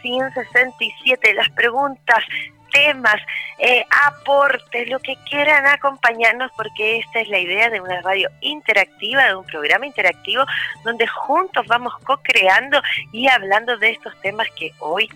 167 0.01 1.33
las 1.33 1.49
preguntas 1.49 2.23
temas, 2.71 3.15
eh, 3.59 3.85
aportes, 4.05 4.89
lo 4.89 4.99
que 4.99 5.15
quieran 5.29 5.65
acompañarnos, 5.65 6.51
porque 6.55 6.99
esta 6.99 7.21
es 7.21 7.29
la 7.29 7.39
idea 7.39 7.69
de 7.69 7.81
una 7.81 8.01
radio 8.01 8.29
interactiva, 8.41 9.25
de 9.25 9.35
un 9.35 9.45
programa 9.45 9.85
interactivo, 9.85 10.43
donde 10.83 11.07
juntos 11.07 11.65
vamos 11.67 11.93
co-creando 12.03 12.81
y 13.11 13.27
hablando 13.27 13.77
de 13.77 13.91
estos 13.91 14.13
temas 14.21 14.47
que 14.57 14.73
hoy 14.79 15.09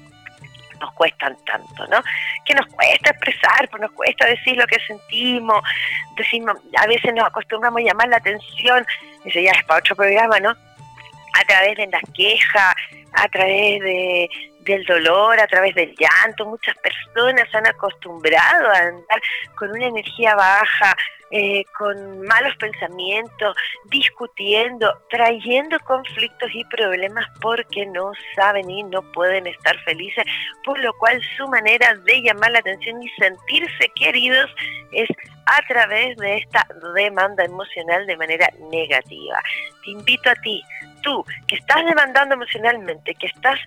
nos 0.82 0.94
cuestan 0.94 1.38
tanto, 1.46 1.88
¿no? 1.88 2.02
Que 2.46 2.54
nos 2.54 2.66
cuesta 2.68 3.12
expresar, 3.12 3.70
pues 3.70 3.82
nos 3.82 3.92
cuesta 3.92 4.26
decir 4.26 4.58
lo 4.58 4.68
que 4.68 4.78
sentimos, 4.86 5.62
decimos, 6.18 6.58
a 6.78 6.88
veces 6.88 7.14
nos 7.14 7.26
acostumbramos 7.26 7.80
a 7.80 7.86
llamar 7.86 8.10
la 8.10 8.18
atención, 8.18 8.86
eso 9.24 9.40
ya 9.40 9.52
es 9.52 9.64
para 9.66 9.80
otro 9.80 9.96
programa, 9.96 10.40
¿no? 10.40 10.50
A 10.50 11.46
través 11.48 11.78
de 11.78 11.88
las 11.88 12.02
quejas, 12.14 12.76
a 13.14 13.28
través 13.30 13.80
de, 13.80 14.30
del 14.62 14.84
dolor, 14.86 15.40
a 15.40 15.48
través 15.48 15.76
del 15.76 15.96
llanto. 15.96 16.46
Muchas 16.46 16.76
personas 16.78 17.50
se 17.50 17.58
han 17.58 17.68
acostumbrado 17.68 18.70
a 18.70 18.78
andar 18.78 19.22
con 19.56 19.72
una 19.72 19.86
energía 19.86 20.36
baja, 20.36 20.96
eh, 21.32 21.64
con 21.78 22.22
malos 22.24 22.56
pensamientos, 22.58 23.56
discutiendo, 23.86 24.94
trayendo 25.10 25.80
conflictos 25.80 26.50
y 26.54 26.66
problemas 26.66 27.26
porque 27.42 27.86
no 27.86 28.12
saben 28.36 28.70
y 28.70 28.84
no 28.84 29.02
pueden 29.14 29.48
estar 29.48 29.78
felices, 29.84 30.26
por 30.66 30.80
lo 30.80 30.94
cual 30.98 31.22
su 31.38 31.48
manera 31.48 31.96
de 31.96 32.22
llamar 32.22 32.52
la 32.52 32.60
atención 32.60 33.02
y 33.02 33.10
sentirse 33.12 33.92
queridos 33.96 34.50
es 34.92 35.10
a 35.46 35.62
través 35.68 36.18
de 36.18 36.38
esta 36.38 36.68
demanda 36.96 37.44
emocional 37.44 38.06
de 38.06 38.18
manera 38.18 38.50
negativa. 38.70 39.42
Te 39.84 39.92
invito 39.92 40.30
a 40.30 40.36
ti, 40.36 40.62
tú, 41.02 41.26
que 41.48 41.56
estás 41.56 41.86
demandando 41.86 42.36
emocionalmente, 42.36 43.16
que 43.16 43.28
estás 43.28 43.60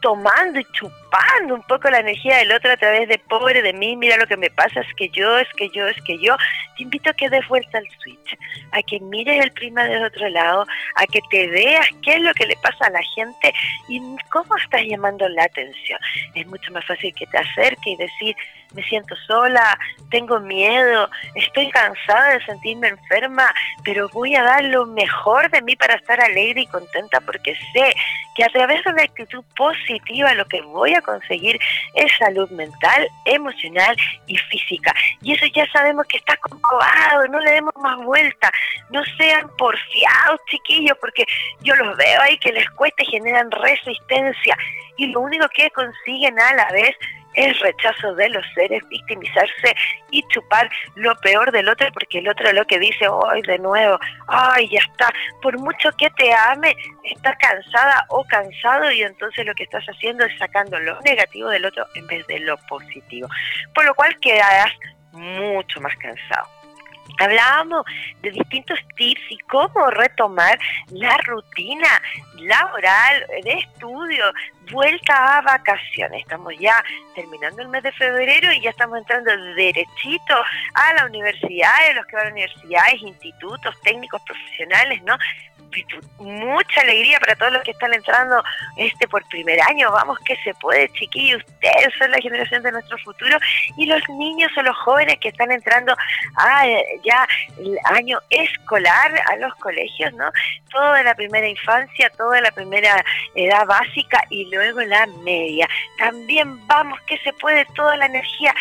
tomando 0.00 0.60
y 0.60 0.64
chupando 0.72 1.54
un 1.54 1.62
poco 1.62 1.90
la 1.90 2.00
energía 2.00 2.38
del 2.38 2.52
otro 2.52 2.70
a 2.72 2.76
través 2.76 3.08
de 3.08 3.18
pobre 3.18 3.62
de 3.62 3.72
mí, 3.72 3.96
mira 3.96 4.16
lo 4.16 4.26
que 4.26 4.36
me 4.36 4.50
pasa, 4.50 4.80
es 4.80 4.94
que 4.94 5.08
yo, 5.10 5.38
es 5.38 5.48
que 5.56 5.68
yo, 5.70 5.86
es 5.86 6.00
que 6.02 6.18
yo, 6.18 6.36
te 6.76 6.82
invito 6.82 7.10
a 7.10 7.14
que 7.14 7.28
des 7.28 7.46
vuelta 7.48 7.78
al 7.78 7.88
switch, 8.02 8.38
a 8.72 8.82
que 8.82 9.00
mires 9.00 9.44
el 9.44 9.52
prima 9.52 9.84
del 9.84 10.04
otro 10.04 10.28
lado, 10.28 10.66
a 10.94 11.06
que 11.06 11.20
te 11.30 11.48
veas 11.48 11.86
qué 12.02 12.14
es 12.14 12.22
lo 12.22 12.32
que 12.34 12.46
le 12.46 12.56
pasa 12.56 12.86
a 12.86 12.90
la 12.90 13.02
gente 13.14 13.52
y 13.88 14.00
cómo 14.30 14.56
estás 14.56 14.82
llamando 14.86 15.28
la 15.28 15.44
atención. 15.44 15.98
Es 16.34 16.46
mucho 16.46 16.72
más 16.72 16.84
fácil 16.84 17.14
que 17.14 17.26
te 17.26 17.38
acerque 17.38 17.90
y 17.90 17.96
decir, 17.96 18.36
me 18.74 18.82
siento 18.82 19.14
sola, 19.26 19.78
tengo 20.10 20.40
miedo, 20.40 21.08
estoy 21.34 21.70
cansada 21.70 22.30
de 22.30 22.44
sentirme 22.44 22.88
enferma, 22.88 23.52
pero 23.84 24.08
voy 24.10 24.34
a 24.34 24.42
dar 24.42 24.64
lo 24.64 24.86
mejor 24.86 25.50
de 25.50 25.62
mí 25.62 25.76
para 25.76 25.94
estar 25.94 26.20
alegre 26.20 26.62
y 26.62 26.66
contenta 26.66 27.20
porque 27.20 27.54
sé 27.72 27.94
que 28.34 28.44
a 28.44 28.48
través 28.48 28.84
de 28.84 28.90
una 28.90 29.02
actitud 29.02 29.44
positiva 29.56 30.32
lo 30.34 30.46
que 30.46 30.62
voy 30.62 30.94
a 30.94 31.02
conseguir 31.02 31.58
es 31.94 32.12
salud 32.18 32.48
mental, 32.50 33.08
emocional 33.24 33.96
y 34.26 34.36
física. 34.36 34.94
Y 35.22 35.34
eso 35.34 35.46
ya 35.46 35.66
sabemos 35.72 36.06
que 36.06 36.18
está 36.18 36.36
comprobado, 36.36 37.26
no 37.28 37.40
le 37.40 37.50
demos 37.50 37.74
más 37.82 37.96
vuelta, 37.98 38.50
no 38.90 39.02
sean 39.16 39.50
porfiados 39.56 40.40
chiquillos 40.48 40.96
porque 41.00 41.24
yo 41.62 41.74
los 41.76 41.96
veo 41.96 42.20
ahí 42.22 42.38
que 42.38 42.52
les 42.52 42.68
cuesta 42.70 43.02
y 43.02 43.06
generan 43.06 43.50
resistencia 43.50 44.56
y 44.96 45.06
lo 45.06 45.20
único 45.20 45.46
que 45.48 45.70
consiguen 45.70 46.38
a 46.38 46.54
la 46.54 46.70
vez 46.70 46.94
es 47.38 47.58
rechazo 47.60 48.14
de 48.16 48.28
los 48.30 48.44
seres, 48.54 48.82
victimizarse 48.88 49.74
y 50.10 50.22
chupar 50.28 50.68
lo 50.96 51.14
peor 51.20 51.52
del 51.52 51.68
otro, 51.68 51.86
porque 51.92 52.18
el 52.18 52.28
otro 52.28 52.52
lo 52.52 52.66
que 52.66 52.80
dice, 52.80 53.06
hoy 53.08 53.42
de 53.42 53.58
nuevo, 53.58 53.98
ay, 54.26 54.68
ya 54.68 54.80
está, 54.80 55.12
por 55.40 55.56
mucho 55.58 55.90
que 55.96 56.10
te 56.10 56.34
ame, 56.34 56.74
está 57.04 57.36
cansada 57.36 58.04
o 58.08 58.24
cansado 58.24 58.90
y 58.90 59.02
entonces 59.02 59.46
lo 59.46 59.54
que 59.54 59.62
estás 59.62 59.84
haciendo 59.86 60.24
es 60.24 60.36
sacando 60.38 60.78
lo 60.80 61.00
negativo 61.02 61.48
del 61.48 61.64
otro 61.64 61.86
en 61.94 62.06
vez 62.08 62.26
de 62.26 62.40
lo 62.40 62.56
positivo, 62.68 63.28
por 63.72 63.84
lo 63.84 63.94
cual 63.94 64.18
quedarás 64.20 64.72
mucho 65.12 65.80
más 65.80 65.96
cansado. 65.96 66.57
Hablábamos 67.18 67.84
de 68.22 68.30
distintos 68.30 68.78
tips 68.96 69.20
y 69.30 69.38
cómo 69.38 69.90
retomar 69.90 70.58
la 70.90 71.16
rutina 71.18 72.02
laboral, 72.36 73.26
de 73.42 73.52
estudio, 73.52 74.24
vuelta 74.70 75.38
a 75.38 75.40
vacaciones. 75.42 76.22
Estamos 76.22 76.54
ya 76.58 76.82
terminando 77.14 77.62
el 77.62 77.68
mes 77.68 77.82
de 77.82 77.92
febrero 77.92 78.52
y 78.52 78.60
ya 78.60 78.70
estamos 78.70 78.98
entrando 78.98 79.30
derechito 79.54 80.34
a 80.74 80.94
la 80.94 81.06
universidad, 81.06 81.72
los 81.94 82.06
que 82.06 82.16
van 82.16 82.28
a 82.28 82.30
universidades, 82.30 83.02
institutos, 83.02 83.74
técnicos 83.82 84.22
profesionales, 84.22 85.02
¿no? 85.02 85.16
Mucha 86.18 86.80
alegría 86.80 87.18
para 87.20 87.36
todos 87.36 87.52
los 87.52 87.62
que 87.62 87.70
están 87.72 87.92
entrando 87.94 88.42
este 88.76 89.06
por 89.08 89.24
primer 89.28 89.60
año. 89.62 89.90
Vamos 89.92 90.18
que 90.20 90.36
se 90.36 90.54
puede, 90.54 90.88
chiquillos. 90.92 91.42
Ustedes 91.46 91.94
son 91.98 92.10
la 92.10 92.20
generación 92.20 92.62
de 92.62 92.72
nuestro 92.72 92.98
futuro 92.98 93.38
y 93.76 93.86
los 93.86 94.00
niños 94.08 94.50
o 94.56 94.62
los 94.62 94.76
jóvenes 94.78 95.18
que 95.20 95.28
están 95.28 95.50
entrando 95.52 95.94
a 96.36 96.66
ya 97.04 97.26
el 97.58 97.78
año 97.84 98.18
escolar 98.30 99.22
a 99.30 99.36
los 99.36 99.54
colegios, 99.56 100.12
¿no? 100.14 100.30
Toda 100.70 101.02
la 101.02 101.14
primera 101.14 101.48
infancia, 101.48 102.10
toda 102.10 102.40
la 102.40 102.50
primera 102.50 103.04
edad 103.34 103.66
básica 103.66 104.24
y 104.30 104.46
luego 104.50 104.80
la 104.80 105.06
media. 105.24 105.68
También 105.98 106.66
vamos 106.66 107.00
que 107.02 107.18
se 107.18 107.32
puede 107.34 107.64
toda 107.74 107.96
la 107.96 108.06
energía. 108.06 108.54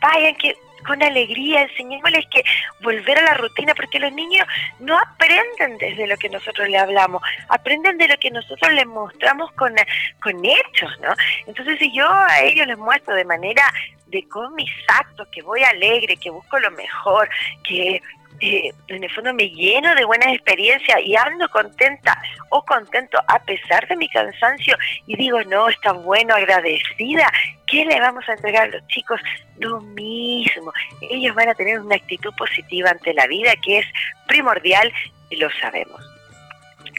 Vayan 0.00 0.34
que 0.36 0.56
con 0.86 1.02
alegría, 1.02 1.62
enseñémosles 1.62 2.26
que 2.30 2.42
volver 2.80 3.18
a 3.18 3.22
la 3.22 3.34
rutina, 3.34 3.74
porque 3.74 3.98
los 3.98 4.12
niños 4.12 4.46
no 4.80 4.98
aprenden 4.98 5.78
desde 5.78 6.06
lo 6.06 6.16
que 6.16 6.28
nosotros 6.28 6.68
le 6.68 6.78
hablamos, 6.78 7.22
aprenden 7.48 7.98
de 7.98 8.08
lo 8.08 8.16
que 8.16 8.30
nosotros 8.30 8.72
les 8.72 8.86
mostramos 8.86 9.52
con, 9.52 9.74
con 10.22 10.44
hechos, 10.44 10.90
¿no? 11.00 11.14
Entonces, 11.46 11.78
si 11.78 11.92
yo 11.92 12.08
a 12.08 12.40
ellos 12.40 12.66
les 12.66 12.78
muestro 12.78 13.14
de 13.14 13.24
manera 13.24 13.62
de 14.06 14.26
con 14.28 14.54
mis 14.54 14.70
actos, 14.88 15.28
que 15.28 15.42
voy 15.42 15.62
alegre, 15.62 16.16
que 16.16 16.30
busco 16.30 16.58
lo 16.58 16.70
mejor, 16.70 17.28
que 17.64 18.00
eh, 18.40 18.70
en 18.88 19.02
el 19.02 19.10
fondo 19.10 19.32
me 19.32 19.48
lleno 19.48 19.94
de 19.94 20.04
buenas 20.04 20.28
experiencias 20.28 21.00
y 21.02 21.16
ando 21.16 21.48
contenta 21.48 22.20
o 22.50 22.62
contento 22.64 23.18
a 23.28 23.38
pesar 23.40 23.88
de 23.88 23.96
mi 23.96 24.08
cansancio 24.08 24.76
y 25.06 25.16
digo, 25.16 25.42
no, 25.44 25.68
está 25.68 25.92
bueno, 25.92 26.34
agradecida, 26.34 27.30
¿qué 27.66 27.84
le 27.86 27.98
vamos 27.98 28.28
a 28.28 28.32
entregar 28.32 28.64
a 28.64 28.76
los 28.76 28.86
chicos? 28.88 29.20
Lo 29.58 29.80
mismo, 29.80 30.72
ellos 31.00 31.34
van 31.34 31.48
a 31.48 31.54
tener 31.54 31.80
una 31.80 31.96
actitud 31.96 32.32
positiva 32.36 32.90
ante 32.90 33.14
la 33.14 33.26
vida 33.26 33.54
que 33.56 33.78
es 33.78 33.86
primordial 34.26 34.92
y 35.30 35.36
lo 35.36 35.48
sabemos. 35.60 36.00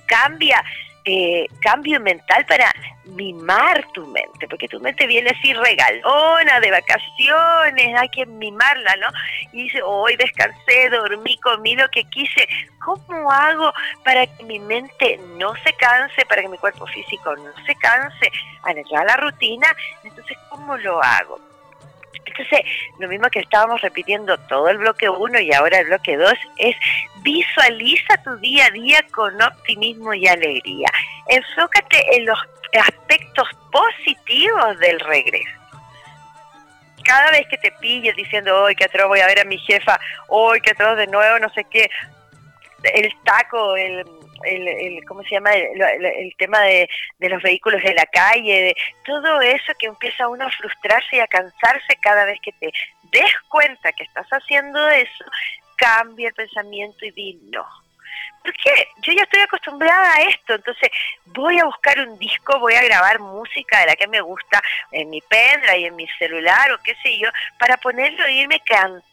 Cambia 0.06 0.63
eh, 1.10 1.48
cambio 1.62 2.02
mental 2.02 2.46
para 2.48 2.70
mimar 3.06 3.88
tu 3.93 4.06
mente, 4.08 4.46
porque 4.50 4.67
tu 4.67 4.78
mente 4.82 5.08
viene 5.08 5.30
así 5.30 5.54
regalona, 5.54 6.60
de 6.60 6.70
vacaciones, 6.70 7.96
hay 7.98 8.10
que 8.10 8.26
mimarla, 8.26 8.93
¿no? 8.98 9.08
Y 9.54 9.63
dice, 9.63 9.82
hoy 9.82 10.17
descansé, 10.17 10.89
dormí, 10.89 11.38
comí 11.38 11.78
lo 11.78 11.88
que 11.91 12.04
quise. 12.10 12.46
¿Cómo 12.84 13.32
hago 13.32 13.72
para 14.04 14.28
que 14.28 14.43
mi 14.43 14.60
mente 14.60 15.17
no 15.38 15.54
se 15.63 15.72
canse, 15.80 16.26
para 16.26 16.41
que 16.41 16.50
mi 16.50 16.58
cuerpo 16.58 16.86
físico 16.88 17.34
no 17.38 17.54
se 17.65 17.74
canse 17.76 18.30
al 18.63 18.78
entrar 18.78 19.04
a 19.04 19.06
la 19.06 19.15
rutina? 19.15 19.67
Entonces, 20.04 20.38
¿cómo 20.50 20.76
lo 20.76 21.02
hago? 21.02 21.39
Entonces, 22.26 22.62
lo 23.00 23.08
mismo 23.08 23.30
que 23.30 23.39
estábamos 23.39 23.82
repitiendo 23.82 24.38
todo 24.48 24.70
el 24.70 24.78
bloque 24.78 25.10
1 25.10 25.39
y 25.39 25.54
ahora 25.54 25.80
el 25.80 25.88
bloque 25.88 26.17
2 26.17 26.34
es 26.58 26.76
visualiza 27.22 28.17
tu 28.24 28.36
día 28.38 28.65
a 28.67 28.72
día 28.72 29.00
con 29.13 29.41
optimismo 29.41 30.13
y 30.13 30.28
alegría. 30.28 30.89
Enfócate 31.28 32.15
en 32.15 32.26
los 32.26 32.39
aspectos 32.80 33.48
positivos 33.72 34.80
del 34.80 35.00
regreso. 35.00 35.50
Cada 37.04 37.32
vez 37.32 37.48
que 37.48 37.58
te 37.58 37.72
pilles 37.80 38.15
diciendo, 38.15 38.63
hoy 38.63 38.76
que 38.76 38.84
atroz 38.84 39.08
voy 39.08 39.22
a 39.22 39.28
ver 39.28 39.39
a 39.39 39.46
mi 39.46 39.58
jefa, 39.60 40.00
hoy 40.28 40.60
que 40.62 40.72
atroz 40.72 40.98
de 40.98 41.08
nuevo, 41.08 41.39
no 41.39 41.50
sé 41.54 41.65
qué, 41.72 41.89
el 42.84 43.12
taco, 43.24 43.76
el 43.78 44.06
el, 44.43 45.04
¿cómo 45.06 45.23
se 45.23 45.32
llama? 45.32 45.54
El, 45.54 46.34
tema 46.38 46.62
de, 46.62 46.89
los 47.19 47.41
vehículos 47.41 47.82
de 47.84 47.93
la 47.93 48.06
calle, 48.06 48.62
de 48.62 48.76
todo 49.06 49.41
eso 49.41 49.73
que 49.80 49.88
empieza 49.88 50.28
uno 50.28 50.45
a 50.45 50.52
frustrarse 50.52 51.17
y 51.17 51.19
a 51.19 51.28
cansarse 51.28 51.95
cada 52.02 52.26
vez 52.26 52.39
que 52.41 52.52
te 52.54 52.71
des 53.12 53.34
cuenta 53.50 53.91
que 53.93 54.04
estás 54.04 54.28
haciendo 54.28 54.88
eso, 54.89 55.26
cambia 55.78 56.30
el 56.30 56.34
pensamiento 56.34 57.06
y 57.06 57.12
di 57.12 57.39
no 57.52 57.65
porque 58.47 58.88
yo 59.02 59.13
ya 59.13 59.23
estoy 59.23 59.41
acostumbrada 59.41 60.13
a 60.13 60.21
esto, 60.21 60.56
entonces 60.56 60.89
voy 61.26 61.60
a 61.60 61.65
buscar 61.65 62.00
un 62.00 62.17
disco, 62.17 62.60
voy 62.60 62.76
a 62.76 62.84
grabar 62.84 63.19
música 63.19 63.82
de 63.82 63.88
la 63.88 63.95
que 63.95 64.08
me 64.08 64.21
gusta 64.21 64.62
en 64.91 65.10
mi 65.10 65.19
pendrive, 65.21 65.88
en 65.88 65.95
mi 65.95 66.08
celular 66.17 66.71
o 66.71 66.80
qué 66.82 66.95
sé 67.04 67.17
yo, 67.17 67.30
para 67.60 67.76
ponerlo 67.78 68.26
e 68.26 68.34
irme 68.34 68.62
cantando. 68.62 69.04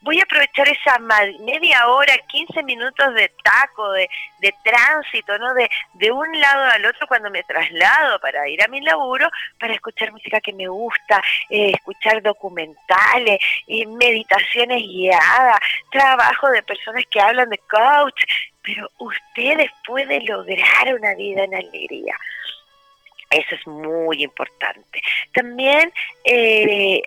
Voy 0.00 0.18
a 0.20 0.22
aprovechar 0.22 0.68
esa 0.68 0.98
media 0.98 1.88
hora, 1.88 2.12
15 2.28 2.62
minutos 2.62 3.14
de 3.14 3.30
taco, 3.42 3.92
de, 3.92 4.08
tránsito, 4.64 5.38
¿no? 5.38 5.54
De, 5.54 5.68
de 5.94 6.10
un 6.10 6.40
lado 6.40 6.64
al 6.64 6.84
otro 6.86 7.06
cuando 7.06 7.30
me 7.30 7.42
traslado 7.44 8.18
para 8.20 8.48
ir 8.48 8.62
a 8.62 8.68
mi 8.68 8.80
laburo, 8.80 9.28
para 9.58 9.74
escuchar 9.74 10.12
música 10.12 10.40
que 10.40 10.52
me 10.52 10.68
gusta, 10.68 11.22
eh, 11.50 11.72
escuchar 11.74 12.22
documentales, 12.22 13.38
eh, 13.66 13.86
meditaciones 13.86 14.82
guiadas, 14.82 15.58
trabajo 15.90 16.48
de 16.50 16.62
personas 16.62 17.04
que 17.10 17.20
hablan 17.20 17.50
de 17.50 17.58
coach, 17.58 18.24
pero 18.62 18.88
ustedes 18.98 19.70
pueden 19.86 20.24
lograr 20.26 20.94
una 20.94 21.14
vida 21.14 21.44
en 21.44 21.54
alegría. 21.54 22.16
Eso 23.30 23.54
es 23.54 23.66
muy 23.66 24.22
importante. 24.22 25.00
También 25.32 25.92
eh, 26.24 27.02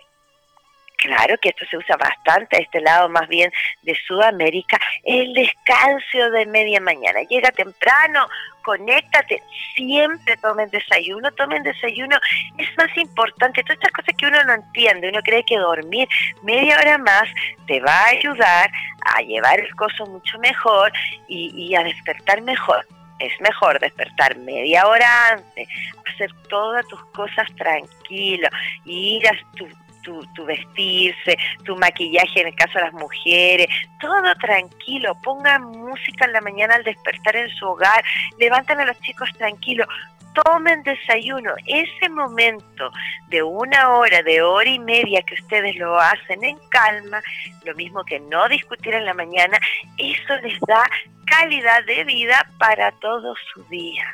claro 1.02 1.36
que 1.38 1.48
esto 1.50 1.64
se 1.70 1.76
usa 1.76 1.96
bastante 1.96 2.56
a 2.56 2.60
este 2.60 2.80
lado 2.80 3.08
más 3.08 3.28
bien 3.28 3.50
de 3.82 3.96
Sudamérica, 4.06 4.78
el 5.04 5.34
descanso 5.34 6.30
de 6.30 6.46
media 6.46 6.80
mañana. 6.80 7.20
Llega 7.28 7.50
temprano, 7.50 8.28
conéctate, 8.62 9.42
siempre 9.74 10.36
tomen 10.36 10.70
desayuno, 10.70 11.30
tomen 11.32 11.62
desayuno, 11.62 12.16
es 12.56 12.68
más 12.76 12.96
importante, 12.96 13.62
todas 13.62 13.78
estas 13.78 13.92
cosas 13.92 14.14
que 14.16 14.26
uno 14.26 14.44
no 14.44 14.54
entiende, 14.54 15.08
uno 15.08 15.20
cree 15.22 15.44
que 15.44 15.58
dormir 15.58 16.08
media 16.42 16.78
hora 16.78 16.98
más 16.98 17.28
te 17.66 17.80
va 17.80 17.94
a 17.94 18.08
ayudar 18.08 18.70
a 19.16 19.22
llevar 19.22 19.58
el 19.60 19.74
coso 19.74 20.06
mucho 20.06 20.38
mejor 20.38 20.92
y, 21.28 21.74
a 21.74 21.82
despertar 21.82 22.40
mejor. 22.42 22.86
Es 23.18 23.40
mejor 23.40 23.78
despertar 23.78 24.36
media 24.38 24.86
hora 24.86 25.28
antes, 25.28 25.68
hacer 26.12 26.30
todas 26.48 26.86
tus 26.88 27.04
cosas 27.06 27.48
tranquilo, 27.56 28.48
ir 28.84 29.26
a 29.28 29.32
tu, 29.56 29.68
tu, 30.02 30.44
vestirse, 30.44 31.36
tu 31.64 31.76
maquillaje 31.76 32.40
en 32.40 32.48
el 32.48 32.54
caso 32.54 32.78
de 32.78 32.84
las 32.84 32.92
mujeres, 32.92 33.66
todo 34.00 34.34
tranquilo, 34.36 35.16
pongan 35.22 35.62
música 35.62 36.24
en 36.24 36.32
la 36.32 36.40
mañana 36.40 36.74
al 36.74 36.84
despertar 36.84 37.36
en 37.36 37.48
su 37.50 37.66
hogar, 37.66 38.04
levanten 38.38 38.80
a 38.80 38.84
los 38.84 39.00
chicos 39.00 39.30
tranquilos, 39.38 39.86
tomen 40.34 40.82
desayuno, 40.82 41.52
ese 41.66 42.08
momento 42.08 42.90
de 43.28 43.42
una 43.42 43.90
hora, 43.90 44.22
de 44.22 44.42
hora 44.42 44.68
y 44.68 44.78
media 44.78 45.22
que 45.22 45.34
ustedes 45.34 45.76
lo 45.76 45.98
hacen 45.98 46.42
en 46.42 46.58
calma, 46.70 47.22
lo 47.64 47.74
mismo 47.74 48.04
que 48.04 48.20
no 48.20 48.48
discutir 48.48 48.94
en 48.94 49.04
la 49.04 49.14
mañana, 49.14 49.58
eso 49.98 50.36
les 50.42 50.58
da 50.60 50.84
calidad 51.26 51.84
de 51.84 52.04
vida 52.04 52.46
para 52.58 52.92
todo 52.92 53.34
su 53.52 53.62
día. 53.64 54.04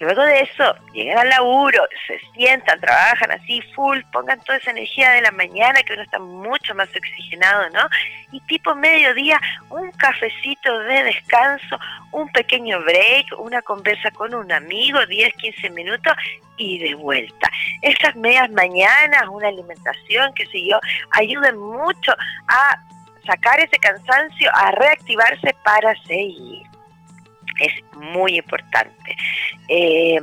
Luego 0.00 0.24
de 0.24 0.40
eso, 0.40 0.74
llegan 0.94 1.18
al 1.18 1.28
laburo, 1.28 1.86
se 2.06 2.18
sientan, 2.32 2.80
trabajan 2.80 3.32
así 3.32 3.60
full, 3.74 4.00
pongan 4.10 4.40
toda 4.40 4.56
esa 4.56 4.70
energía 4.70 5.10
de 5.10 5.20
la 5.20 5.30
mañana 5.30 5.82
que 5.82 5.92
uno 5.92 6.00
está 6.00 6.18
mucho 6.18 6.74
más 6.74 6.88
oxigenado, 6.88 7.68
¿no? 7.68 7.86
Y 8.32 8.40
tipo 8.40 8.74
mediodía, 8.74 9.38
un 9.68 9.90
cafecito 9.92 10.78
de 10.78 11.04
descanso, 11.04 11.78
un 12.12 12.32
pequeño 12.32 12.80
break, 12.80 13.38
una 13.38 13.60
conversa 13.60 14.10
con 14.12 14.34
un 14.34 14.50
amigo, 14.50 15.04
10, 15.04 15.34
15 15.34 15.68
minutos 15.68 16.14
y 16.56 16.78
de 16.78 16.94
vuelta. 16.94 17.50
Esas 17.82 18.16
medias 18.16 18.50
mañanas, 18.52 19.28
una 19.30 19.48
alimentación, 19.48 20.32
qué 20.32 20.46
sé 20.46 20.66
yo, 20.66 20.80
ayudan 21.10 21.58
mucho 21.58 22.12
a 22.48 22.80
sacar 23.26 23.60
ese 23.60 23.76
cansancio, 23.76 24.50
a 24.54 24.70
reactivarse 24.70 25.54
para 25.62 25.94
seguir 26.06 26.69
es 27.60 27.72
muy 27.94 28.38
importante. 28.38 29.14
Eh, 29.68 30.20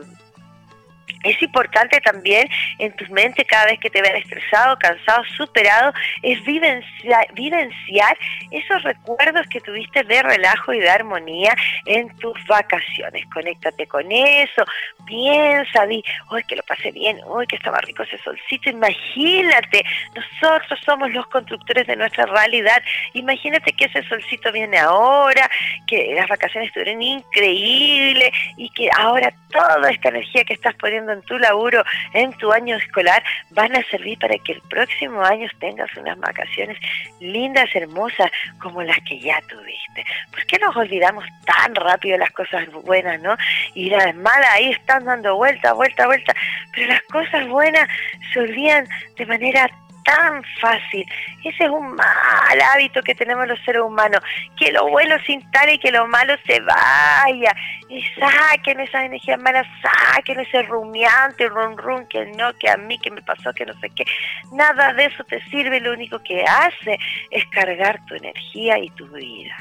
es 1.24 1.42
importante 1.42 2.00
también 2.02 2.48
en 2.80 2.96
tu 2.96 3.06
mente 3.12 3.46
cada 3.46 3.66
vez 3.66 3.80
que 3.80 3.90
te 3.90 4.02
vean 4.02 4.16
estresado, 4.16 4.78
cansado, 4.78 5.24
superado, 5.36 5.94
es 6.22 6.44
vivenciar, 6.44 7.28
vivenciar 7.34 8.18
esos 8.52 8.84
recuerdos 8.84 9.48
que 9.48 9.62
tuviste 9.62 10.04
de 10.04 10.22
relajo 10.24 10.74
y 10.74 10.80
de 10.80 10.90
armonía 10.90 11.56
en 11.86 12.10
tus 12.18 12.38
vacaciones. 12.46 13.26
Conéctate 13.34 13.88
con 13.88 14.12
eso, 14.12 14.64
piensa, 15.06 15.86
di, 15.86 16.04
hoy 16.30 16.44
que 16.44 16.56
lo 16.56 16.64
pasé 16.64 16.92
bien, 16.92 17.20
hoy 17.26 17.48
que 17.48 17.56
estaba 17.56 17.80
rico 17.80 18.04
ese 18.04 18.18
solcito, 18.20 18.70
imagínate, 18.70 19.84
nosotros 20.16 20.80
somos 20.86 21.12
los 21.12 21.28
constructores 21.28 21.88
de 21.88 21.96
nuestra 21.96 22.26
realidad, 22.26 22.82
imagínate 23.14 23.74
que 23.74 23.86
ese 23.86 24.04
solcito 24.08 24.52
viene 24.52 24.78
ahora, 24.78 25.50
que 25.88 26.14
las 26.16 26.28
vacaciones 26.28 26.70
estuvieron 26.70 27.02
increíbles 27.02 28.32
y 28.58 28.70
que 28.70 28.90
ahora 28.98 29.34
toda 29.52 29.90
esta 29.90 30.10
energía 30.10 30.44
que 30.44 30.54
estás 30.54 30.76
poniendo 30.76 31.07
en 31.14 31.22
tu 31.24 31.38
laburo, 31.38 31.84
en 32.14 32.32
tu 32.34 32.52
año 32.52 32.76
escolar, 32.78 33.24
van 33.52 33.76
a 33.76 33.84
servir 33.86 34.18
para 34.20 34.38
que 34.40 34.54
el 34.54 34.62
próximo 34.62 35.22
año 35.22 35.48
tengas 35.60 35.90
unas 35.98 36.18
vacaciones 36.20 36.78
lindas, 37.20 37.70
hermosas, 37.74 38.30
como 38.60 38.84
las 38.84 38.98
que 39.08 39.20
ya 39.20 39.40
tuviste. 39.48 40.06
¿Por 40.32 40.46
qué 40.46 40.58
nos 40.60 40.76
olvidamos 40.76 41.26
tan 41.46 41.76
rápido 41.76 42.18
las 42.18 42.32
cosas 42.32 42.68
buenas, 42.72 43.22
no? 43.22 43.36
Y 43.74 43.90
las 43.90 44.16
malas 44.16 44.50
ahí 44.54 44.72
están 44.72 45.06
dando 45.06 45.36
vuelta, 45.36 45.74
vuelta, 45.74 46.06
vuelta. 46.06 46.34
Pero 46.74 46.88
las 46.88 47.02
cosas 47.04 47.48
buenas 47.48 47.88
se 48.34 48.40
olvidan 48.40 48.88
de 49.18 49.26
manera 49.26 49.70
tan 50.08 50.42
fácil. 50.62 51.06
Ese 51.44 51.66
es 51.66 51.70
un 51.70 51.94
mal 51.94 52.62
hábito 52.74 53.04
que 53.04 53.14
tenemos 53.14 53.46
los 53.46 53.60
seres 53.66 53.82
humanos, 53.82 54.22
que 54.58 54.72
lo 54.72 54.88
bueno 54.88 55.18
se 55.26 55.34
instale 55.34 55.74
y 55.74 55.80
que 55.80 55.92
lo 55.92 56.08
malo 56.08 56.34
se 56.46 56.62
vaya. 56.62 57.54
Y 57.90 58.02
saquen 58.20 58.80
esas 58.80 59.04
energías 59.04 59.40
malas, 59.40 59.68
saquen 59.82 60.40
ese 60.40 60.64
rumiante, 60.64 61.48
rum 61.50 61.76
rum, 61.76 62.08
que 62.08 62.26
no, 62.38 62.54
que 62.54 62.70
a 62.70 62.78
mí, 62.78 62.98
que 63.00 63.12
me 63.12 63.22
pasó, 63.22 63.54
que 63.54 63.66
no 63.66 63.74
sé 63.82 63.90
qué. 63.90 64.06
Nada 64.54 64.94
de 64.94 65.06
eso 65.06 65.26
te 65.26 65.44
sirve, 65.50 65.82
lo 65.82 65.92
único 65.92 66.20
que 66.24 66.42
hace 66.44 66.98
es 67.30 67.46
cargar 67.48 68.00
tu 68.06 68.16
energía 68.16 68.80
y 68.80 68.90
tu 68.92 69.08
vida. 69.10 69.58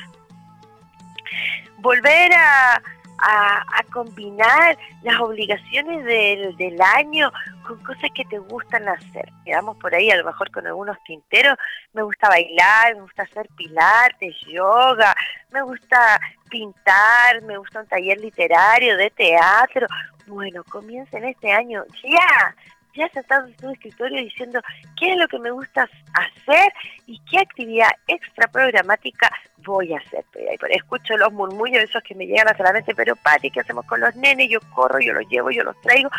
Volver 1.78 2.32
a, 2.34 2.80
a, 3.18 3.64
combinar 3.92 4.76
las 5.02 5.18
obligaciones 5.20 6.04
del, 6.04 6.54
del, 6.56 6.80
año 6.82 7.32
con 7.66 7.82
cosas 7.82 8.10
que 8.14 8.24
te 8.26 8.38
gustan 8.38 8.86
hacer. 8.88 9.32
Quedamos 9.44 9.76
por 9.78 9.94
ahí 9.94 10.10
a 10.10 10.16
lo 10.16 10.24
mejor 10.24 10.50
con 10.50 10.66
algunos 10.66 10.98
tinteros. 11.04 11.56
Me 11.94 12.02
gusta 12.02 12.28
bailar, 12.28 12.94
me 12.94 13.02
gusta 13.02 13.22
hacer 13.22 13.48
pilates, 13.56 14.36
yoga, 14.46 15.14
me 15.50 15.62
gusta 15.62 16.20
pintar, 16.50 17.42
me 17.42 17.56
gusta 17.56 17.80
un 17.80 17.86
taller 17.86 18.18
literario, 18.18 18.96
de 18.96 19.10
teatro. 19.10 19.86
Bueno, 20.26 20.62
comiencen 20.64 21.24
este 21.24 21.52
año 21.52 21.84
ya 22.02 22.54
ya 22.96 23.08
sentado 23.10 23.46
en 23.46 23.54
tu 23.54 23.70
escritorio 23.70 24.22
diciendo 24.22 24.60
qué 24.98 25.12
es 25.12 25.18
lo 25.18 25.28
que 25.28 25.38
me 25.38 25.50
gusta 25.50 25.88
hacer 26.14 26.72
y 27.06 27.20
qué 27.30 27.38
actividad 27.38 27.90
extra 28.08 28.48
programática 28.48 29.30
voy 29.58 29.92
a 29.92 29.98
hacer. 29.98 30.24
Pero 30.32 30.56
escucho 30.70 31.16
los 31.16 31.32
murmullos 31.32 31.82
esos 31.82 32.02
que 32.02 32.14
me 32.14 32.26
llegan 32.26 32.48
hasta 32.48 32.64
la 32.64 32.72
mente, 32.72 32.94
pero 32.94 33.16
Pati, 33.16 33.50
¿qué 33.50 33.60
hacemos 33.60 33.84
con 33.86 34.00
los 34.00 34.14
nenes? 34.16 34.48
Yo 34.48 34.60
corro, 34.74 34.98
yo 35.00 35.12
los 35.12 35.28
llevo, 35.28 35.50
yo 35.50 35.64
los 35.64 35.78
traigo. 35.82 36.10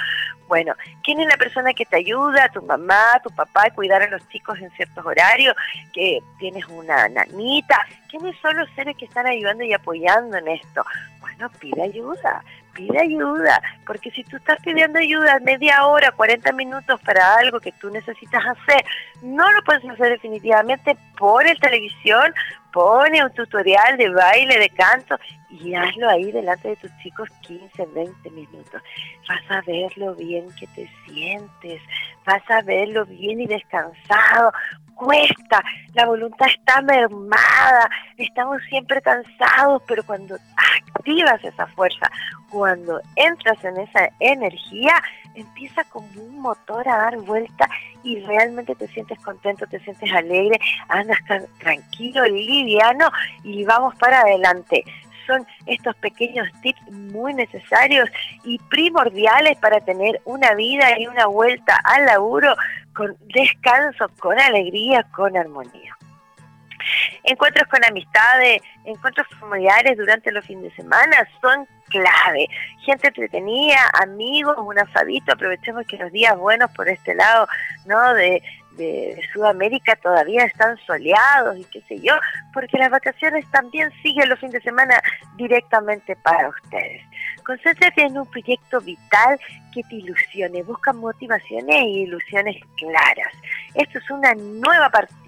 Bueno, 0.47 0.73
¿quién 1.03 1.19
es 1.19 1.27
la 1.27 1.37
persona 1.37 1.73
que 1.73 1.85
te 1.85 1.97
ayuda? 1.97 2.49
Tu 2.49 2.61
mamá, 2.61 3.19
tu 3.23 3.29
papá, 3.31 3.65
a 3.67 3.73
cuidar 3.73 4.01
a 4.01 4.09
los 4.09 4.27
chicos 4.29 4.59
en 4.59 4.69
ciertos 4.71 5.05
horarios, 5.05 5.55
que 5.93 6.19
tienes 6.39 6.65
una 6.67 7.07
nanita. 7.09 7.85
¿Quiénes 8.09 8.35
son 8.41 8.55
los 8.57 8.69
seres 8.71 8.95
que 8.97 9.05
están 9.05 9.27
ayudando 9.27 9.63
y 9.63 9.73
apoyando 9.73 10.37
en 10.37 10.47
esto? 10.47 10.85
Bueno, 11.37 11.51
pide 11.59 11.83
ayuda, 11.83 12.43
pide 12.73 12.99
ayuda, 12.99 13.61
porque 13.85 14.09
si 14.09 14.23
tú 14.23 14.37
estás 14.37 14.59
pidiendo 14.63 14.97
ayuda 14.97 15.39
media 15.39 15.85
hora, 15.85 16.11
40 16.11 16.51
minutos 16.53 16.99
para 17.01 17.35
algo 17.35 17.59
que 17.59 17.71
tú 17.73 17.91
necesitas 17.91 18.43
hacer, 18.43 18.83
no 19.21 19.51
lo 19.51 19.61
puedes 19.61 19.85
hacer 19.85 20.09
definitivamente 20.09 20.97
por 21.15 21.45
el 21.45 21.59
televisión, 21.59 22.33
pone 22.73 23.23
un 23.23 23.31
tutorial 23.33 23.97
de 23.97 24.09
baile, 24.09 24.57
de 24.57 24.69
canto 24.69 25.19
y 25.51 25.75
hazlo 25.75 26.09
ahí 26.09 26.31
delante 26.31 26.69
de 26.69 26.75
tus 26.77 26.91
chicos 27.03 27.29
15, 27.41 27.85
20 27.85 28.29
minutos. 28.31 28.81
Vas 29.29 29.43
a 29.49 29.61
ver 29.61 29.95
lo 29.95 30.15
bien 30.15 30.47
que 30.59 30.65
te 30.67 30.89
sientes, 31.05 31.81
vas 32.25 32.49
a 32.49 32.61
ver 32.63 32.89
lo 32.89 33.05
bien 33.05 33.41
y 33.41 33.45
descansado. 33.45 34.51
Cuesta, 34.97 35.63
la 35.93 36.07
voluntad 36.07 36.47
está 36.47 36.81
mermada, 36.81 37.87
estamos 38.17 38.59
siempre 38.67 38.99
cansados, 38.99 39.83
pero 39.87 40.03
cuando 40.03 40.37
activas 40.95 41.43
esa 41.43 41.67
fuerza, 41.67 42.09
cuando 42.49 42.99
entras 43.15 43.63
en 43.63 43.77
esa 43.77 44.09
energía, 44.19 45.01
empieza 45.35 45.83
como 45.85 46.07
un 46.19 46.39
motor 46.39 46.89
a 46.89 46.97
dar 46.97 47.17
vuelta 47.17 47.69
y 48.03 48.19
realmente 48.21 48.73
te 48.73 48.87
sientes 48.87 49.19
contento, 49.19 49.67
te 49.67 49.79
sientes 49.81 50.11
alegre, 50.11 50.59
andas 50.87 51.19
tranquilo, 51.59 52.25
liviano 52.25 53.11
y 53.43 53.63
vamos 53.65 53.93
para 53.95 54.21
adelante. 54.21 54.83
Son 55.27 55.45
estos 55.65 55.95
pequeños 55.97 56.47
tips 56.61 56.81
muy 56.91 57.33
necesarios 57.33 58.09
y 58.43 58.57
primordiales 58.69 59.57
para 59.59 59.79
tener 59.81 60.21
una 60.25 60.53
vida 60.55 60.97
y 60.97 61.07
una 61.07 61.27
vuelta 61.27 61.79
al 61.83 62.05
laburo 62.05 62.55
con 62.95 63.15
descanso, 63.33 64.09
con 64.19 64.39
alegría, 64.39 65.03
con 65.15 65.37
armonía. 65.37 65.95
Encuentros 67.23 67.67
con 67.67 67.83
amistades, 67.83 68.61
encuentros 68.85 69.27
familiares 69.39 69.97
durante 69.97 70.31
los 70.31 70.45
fines 70.45 70.63
de 70.63 70.75
semana 70.75 71.27
son 71.41 71.67
clave. 71.89 72.47
Gente 72.85 73.07
entretenida, 73.07 73.79
amigos, 74.01 74.55
un 74.59 74.79
asadito, 74.79 75.33
aprovechemos 75.33 75.85
que 75.87 75.97
los 75.97 76.11
días 76.11 76.37
buenos 76.37 76.71
por 76.71 76.87
este 76.87 77.15
lado, 77.15 77.47
¿no? 77.85 78.13
De, 78.77 79.19
Sudamérica 79.33 79.95
todavía 79.95 80.45
están 80.45 80.77
soleados 80.85 81.57
y 81.57 81.65
qué 81.65 81.81
sé 81.81 81.99
yo, 81.99 82.13
porque 82.53 82.77
las 82.77 82.89
vacaciones 82.89 83.45
también 83.51 83.91
siguen 84.01 84.29
los 84.29 84.39
fines 84.39 84.53
de 84.53 84.61
semana 84.61 85.01
directamente 85.35 86.15
para 86.15 86.49
ustedes. 86.49 87.01
Concéntrate 87.43 88.03
en 88.03 88.17
un 88.17 88.25
proyecto 88.25 88.79
vital 88.81 89.39
que 89.73 89.83
te 89.83 89.95
ilusione, 89.95 90.63
busca 90.63 90.93
motivaciones 90.93 91.75
e 91.75 91.87
ilusiones 91.87 92.57
claras. 92.77 93.33
Esto 93.73 93.99
es 93.99 94.09
una 94.09 94.33
nueva 94.33 94.89
partida. 94.89 95.26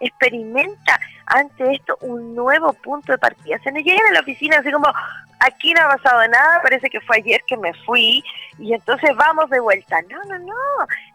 Experimenta 0.00 0.98
ante 1.26 1.74
esto 1.74 1.96
un 2.02 2.34
nuevo 2.34 2.72
punto 2.72 3.12
de 3.12 3.18
partida. 3.18 3.58
Se 3.62 3.72
nos 3.72 3.82
llegan 3.82 4.06
a 4.08 4.12
la 4.12 4.20
oficina 4.20 4.58
así 4.58 4.70
como, 4.70 4.92
aquí 5.40 5.72
no 5.72 5.82
ha 5.82 5.96
pasado 5.96 6.26
nada, 6.28 6.60
parece 6.62 6.88
que 6.90 7.00
fue 7.00 7.16
ayer 7.16 7.40
que 7.46 7.56
me 7.56 7.72
fui 7.84 8.22
y 8.58 8.74
entonces 8.74 9.10
vamos 9.16 9.48
de 9.50 9.60
vuelta. 9.60 10.00
No, 10.02 10.22
no, 10.24 10.38
no, 10.38 10.54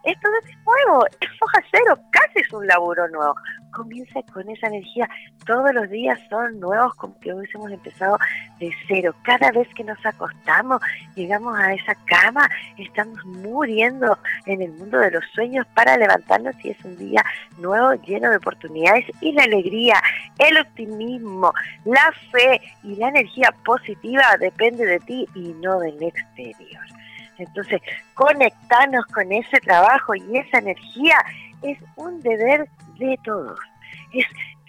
esto 0.04 0.28
es 0.44 0.58
nuevo, 0.66 1.06
es 1.20 1.30
foja 1.40 1.60
cero, 1.72 2.00
casi 2.12 2.40
es 2.40 2.52
un 2.52 2.66
laburo 2.68 3.08
nuevo. 3.10 3.36
Comienza 3.72 4.22
con 4.32 4.50
esa 4.50 4.68
energía, 4.68 5.08
todos 5.46 5.74
los 5.74 5.90
días 5.90 6.18
son 6.30 6.60
nuevos 6.62 6.96
como 6.96 7.20
que 7.20 7.34
hubiésemos 7.34 7.70
empezado 7.72 8.18
de 8.58 8.74
cero. 8.88 9.14
Cada 9.24 9.52
vez 9.52 9.68
que 9.76 9.84
nos 9.84 10.04
acostamos, 10.06 10.82
llegamos 11.16 11.60
a 11.60 11.74
esa 11.74 11.94
cama, 12.06 12.50
estamos 12.78 13.24
muriendo 13.26 14.18
en 14.46 14.62
el 14.62 14.72
mundo 14.72 14.98
de 15.00 15.12
los 15.12 15.26
sueños 15.34 15.68
para 15.76 15.98
levantarnos 15.98 16.56
y 16.64 16.70
es 16.70 16.86
un 16.86 16.98
día 16.98 17.24
nuevo, 17.58 17.94
lleno 17.96 18.25
de 18.30 18.38
oportunidades 18.38 19.06
y 19.22 19.32
la 19.32 19.44
alegría, 19.44 20.02
el 20.40 20.58
optimismo, 20.58 21.54
la 21.86 22.14
fe 22.32 22.62
y 22.84 22.96
la 22.96 23.10
energía 23.10 23.54
positiva 23.64 24.24
depende 24.40 24.86
de 24.86 25.00
ti 25.00 25.28
y 25.36 25.54
no 25.62 25.80
del 25.80 26.02
exterior. 26.02 26.84
Entonces, 27.38 27.82
conectarnos 28.14 29.06
con 29.08 29.32
ese 29.32 29.60
trabajo 29.60 30.16
y 30.16 30.38
esa 30.38 30.60
energía 30.60 31.18
es 31.62 31.78
un 31.96 32.22
deber 32.22 32.68
de 32.98 33.20
todos. 33.24 33.60
Es 34.14 34.26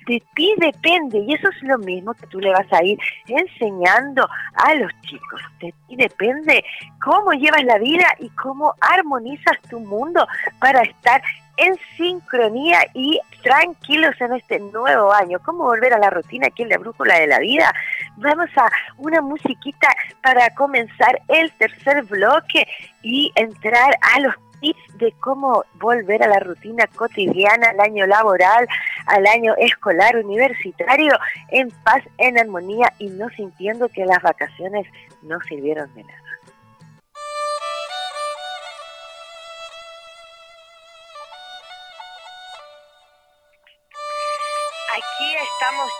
de 0.07 0.23
ti 0.35 0.55
depende 0.59 1.19
y 1.19 1.35
eso 1.35 1.49
es 1.49 1.63
lo 1.63 1.79
mismo 1.79 2.15
que 2.15 2.27
tú 2.29 2.39
le 2.39 2.51
vas 2.51 2.73
a 2.73 2.83
ir 2.85 2.99
enseñando 3.27 4.27
a 4.55 4.75
los 4.77 4.91
chicos. 5.03 5.41
De 5.61 5.75
ti 5.89 5.97
depende 5.97 6.65
cómo 7.03 7.33
llevas 7.33 7.65
la 7.65 7.79
vida 7.79 8.07
y 8.21 8.29
cómo 8.31 8.75
armonizas 8.81 9.61
tu 9.69 9.81
mundo 9.81 10.27
para 10.61 10.83
estar 10.83 11.21
en 11.57 11.77
sincronía 11.97 12.81
y 12.95 13.21
tranquilos 13.43 14.15
en 14.21 14.35
este 14.35 14.59
nuevo 14.59 15.13
año. 15.13 15.39
¿Cómo 15.45 15.65
volver 15.65 15.95
a 15.95 15.99
la 15.99 16.11
rutina 16.11 16.49
aquí 16.49 16.63
en 16.63 16.71
la 16.71 16.79
brújula 16.79 17.19
de 17.19 17.27
la 17.27 17.39
vida? 17.39 17.73
Vamos 18.17 18.49
a 18.57 18.71
una 18.99 19.21
musiquita 19.21 19.89
para 20.23 20.51
comenzar 20.51 21.21
el 21.29 21.53
tercer 21.53 22.03
bloque 22.05 22.67
y 23.03 23.33
entrar 23.35 23.97
a 24.15 24.21
los 24.21 24.35
tips 24.61 24.99
de 24.99 25.13
cómo 25.21 25.65
volver 25.75 26.23
a 26.23 26.29
la 26.29 26.41
rutina 26.41 26.87
cotidiana, 26.89 27.71
al 27.71 27.81
año 27.81 28.07
laboral, 28.07 28.67
al 29.07 29.27
año 29.27 29.55
escolar, 29.59 30.17
universitario, 30.17 31.13
en 31.51 31.71
paz, 31.85 32.03
en 32.19 32.39
armonía 32.39 32.93
y 32.99 33.09
no 33.09 33.29
sintiendo 33.31 33.89
que 33.89 34.07
las 34.07 34.23
vacaciones 34.23 34.87
no 35.23 35.41
sirvieron 35.43 35.93
de 35.95 36.05
nada. 36.05 36.26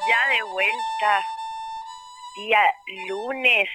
Ya 0.09 0.35
de 0.35 0.43
vuelta, 0.43 1.25
día 2.37 2.61
lunes 3.09 3.69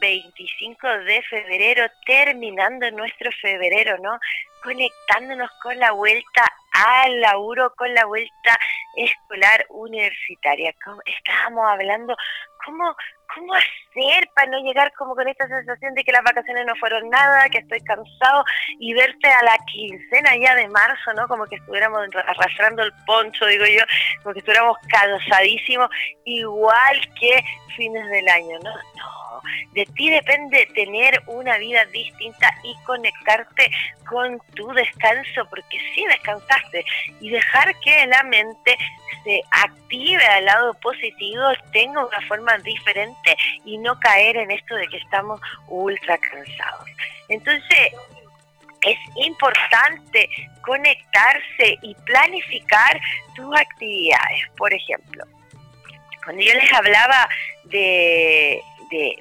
25 0.00 0.88
de 1.04 1.22
febrero, 1.22 1.86
terminando 2.06 2.90
nuestro 2.92 3.30
febrero, 3.40 3.98
¿no? 3.98 4.18
Conectándonos 4.62 5.50
con 5.62 5.78
la 5.78 5.92
vuelta 5.92 6.44
al 6.72 7.20
laburo, 7.20 7.72
con 7.76 7.92
la 7.94 8.04
vuelta 8.06 8.58
escolar 8.96 9.66
universitaria. 9.68 10.74
Estábamos 11.04 11.70
hablando 11.70 12.16
cómo 12.64 12.96
¿cómo 13.32 13.54
hacer 13.54 14.28
para 14.34 14.50
no 14.50 14.58
llegar 14.58 14.92
como 14.94 15.14
con 15.14 15.28
esta 15.28 15.46
sensación 15.46 15.94
de 15.94 16.04
que 16.04 16.12
las 16.12 16.22
vacaciones 16.22 16.66
no 16.66 16.74
fueron 16.76 17.08
nada, 17.10 17.48
que 17.48 17.58
estoy 17.58 17.80
cansado 17.80 18.44
y 18.78 18.92
verte 18.94 19.28
a 19.28 19.44
la 19.44 19.58
quincena 19.66 20.36
ya 20.36 20.54
de 20.54 20.68
marzo, 20.68 21.12
¿no? 21.14 21.28
Como 21.28 21.46
que 21.46 21.56
estuviéramos 21.56 22.08
arrastrando 22.26 22.82
el 22.82 22.92
poncho, 23.06 23.46
digo 23.46 23.64
yo, 23.66 23.82
como 24.22 24.32
que 24.32 24.40
estuviéramos 24.40 24.76
cansadísimos, 24.88 25.90
igual 26.24 27.00
que 27.18 27.44
fines 27.76 28.08
del 28.08 28.28
año, 28.28 28.58
¿no? 28.62 28.70
No, 28.70 29.42
de 29.72 29.84
ti 29.96 30.10
depende 30.10 30.66
tener 30.74 31.20
una 31.26 31.58
vida 31.58 31.84
distinta 31.86 32.48
y 32.62 32.74
conectarte 32.84 33.70
con 34.08 34.38
tu 34.54 34.68
descanso, 34.72 35.46
porque 35.50 35.78
sí 35.94 36.04
descansaste, 36.08 36.84
y 37.20 37.30
dejar 37.30 37.74
que 37.80 38.06
la 38.06 38.22
mente 38.24 38.76
se 39.24 39.42
active 39.50 40.24
al 40.24 40.44
lado 40.44 40.74
positivo, 40.74 41.42
tenga 41.72 42.06
una 42.06 42.20
forma 42.28 42.56
diferente 42.58 43.23
y 43.64 43.78
no 43.78 43.98
caer 44.00 44.36
en 44.36 44.50
esto 44.50 44.74
de 44.74 44.86
que 44.88 44.98
estamos 44.98 45.40
ultra 45.68 46.18
cansados. 46.18 46.88
Entonces, 47.28 47.92
es 48.82 48.98
importante 49.16 50.28
conectarse 50.62 51.78
y 51.82 51.94
planificar 52.06 53.00
tus 53.34 53.58
actividades. 53.58 54.48
Por 54.56 54.72
ejemplo, 54.72 55.24
cuando 56.24 56.42
yo 56.42 56.54
les 56.54 56.72
hablaba 56.72 57.28
de 57.64 58.62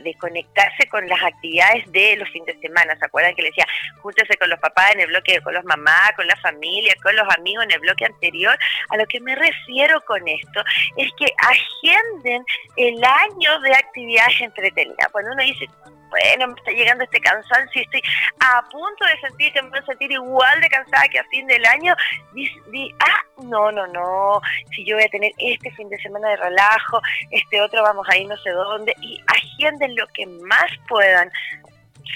de, 0.03 0.15
conectarse 0.19 0.87
con 0.87 1.07
las 1.07 1.21
actividades 1.21 1.91
de 1.91 2.15
los 2.17 2.29
fines 2.29 2.47
de 2.47 2.67
semana. 2.67 2.95
¿Se 2.97 3.05
acuerdan 3.05 3.35
que 3.35 3.41
le 3.41 3.49
decía, 3.49 3.65
júntese 4.01 4.37
con 4.37 4.49
los 4.49 4.59
papás 4.59 4.93
en 4.93 5.01
el 5.01 5.07
bloque, 5.07 5.41
con 5.41 5.53
los 5.53 5.65
mamás, 5.65 6.11
con 6.15 6.27
la 6.27 6.35
familia, 6.37 6.93
con 7.01 7.15
los 7.15 7.27
amigos 7.35 7.65
en 7.65 7.71
el 7.71 7.79
bloque 7.79 8.05
anterior? 8.05 8.57
A 8.89 8.97
lo 8.97 9.05
que 9.07 9.19
me 9.19 9.35
refiero 9.35 10.01
con 10.01 10.27
esto 10.27 10.63
es 10.97 11.11
que 11.17 11.27
agenden 11.37 12.45
el 12.77 13.03
año 13.03 13.59
de 13.61 13.73
actividades 13.73 14.41
entretenidas. 14.41 15.11
Cuando 15.11 15.31
uno 15.31 15.43
dice, 15.43 15.67
bueno, 16.13 16.47
me 16.47 16.53
está 16.53 16.71
llegando 16.71 17.03
este 17.03 17.19
cansancio 17.19 17.81
y 17.81 17.85
estoy 17.85 18.01
a 18.39 18.61
punto 18.69 19.03
de 19.05 19.19
sentir 19.19 19.51
que 19.51 19.61
me 19.63 19.69
voy 19.69 19.79
a 19.79 19.85
sentir 19.85 20.11
igual 20.11 20.61
de 20.61 20.69
cansada 20.69 21.07
que 21.07 21.17
a 21.17 21.23
fin 21.25 21.47
del 21.47 21.65
año, 21.65 21.95
ah, 22.99 23.25
no, 23.43 23.71
no, 23.71 23.87
no, 23.87 24.39
si 24.75 24.85
yo 24.85 24.95
voy 24.95 25.05
a 25.05 25.09
tener 25.09 25.31
este 25.39 25.71
fin 25.71 25.89
de 25.89 25.97
semana 25.97 26.29
de 26.29 26.37
relajo, 26.37 27.01
este 27.31 27.59
otro 27.61 27.81
vamos 27.81 28.07
a 28.09 28.17
ir 28.17 28.27
no 28.27 28.37
sé 28.37 28.51
dónde, 28.51 28.95
y 29.01 29.19
agenden 29.27 29.95
lo 29.95 30.05
que 30.07 30.27
más 30.27 30.69
puedan 30.87 31.31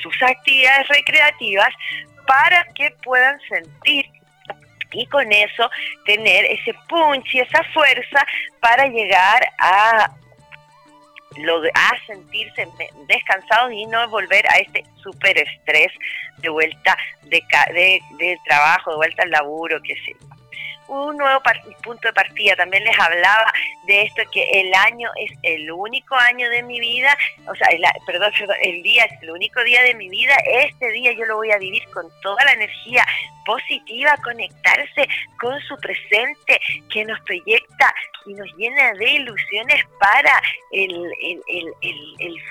sus 0.03 0.21
actividades 0.21 0.87
recreativas 0.89 1.73
para 2.27 2.63
que 2.75 2.91
puedan 3.03 3.39
sentir 3.49 4.05
y 4.91 5.05
con 5.07 5.31
eso 5.31 5.69
tener 6.05 6.45
ese 6.45 6.73
punch 6.87 7.33
y 7.33 7.39
esa 7.39 7.63
fuerza 7.73 8.25
para 8.59 8.85
llegar 8.87 9.47
a 9.59 10.11
a 11.73 12.05
sentirse 12.05 12.67
descansados 13.07 13.71
y 13.71 13.85
no 13.85 14.07
volver 14.09 14.45
a 14.49 14.57
este 14.57 14.83
súper 15.01 15.37
estrés 15.37 15.91
de 16.37 16.49
vuelta 16.49 16.97
de, 17.23 17.43
de, 17.73 18.01
de, 18.17 18.37
trabajo, 18.45 18.91
de 18.91 18.97
vuelta 18.97 19.23
al 19.23 19.31
laburo, 19.31 19.81
que 19.81 19.95
sé 19.95 20.15
un 20.87 21.17
nuevo 21.17 21.41
punto 21.83 22.07
de 22.07 22.13
partida. 22.13 22.55
También 22.55 22.83
les 22.83 22.97
hablaba 22.99 23.51
de 23.85 24.03
esto 24.03 24.23
que 24.31 24.43
el 24.61 24.73
año 24.73 25.09
es 25.19 25.31
el 25.43 25.71
único 25.71 26.15
año 26.15 26.49
de 26.49 26.63
mi 26.63 26.79
vida, 26.79 27.15
o 27.47 27.55
sea, 27.55 27.67
el, 27.69 27.83
perdón, 28.05 28.31
el 28.61 28.83
día 28.83 29.05
es 29.05 29.21
el 29.21 29.31
único 29.31 29.63
día 29.63 29.81
de 29.83 29.93
mi 29.93 30.09
vida. 30.09 30.35
Este 30.45 30.91
día 30.91 31.13
yo 31.13 31.25
lo 31.25 31.37
voy 31.37 31.51
a 31.51 31.57
vivir 31.57 31.83
con 31.89 32.05
toda 32.21 32.43
la 32.45 32.53
energía 32.53 33.05
positiva, 33.47 34.13
conectarse 34.23 35.07
con 35.39 35.59
su 35.61 35.77
presente 35.77 36.59
que 36.91 37.05
nos 37.05 37.19
proyecta 37.21 37.93
y 38.25 38.33
nos 38.33 38.47
llena 38.57 38.93
de 38.93 39.09
ilusiones 39.09 39.83
para 39.99 40.41
el, 40.71 40.91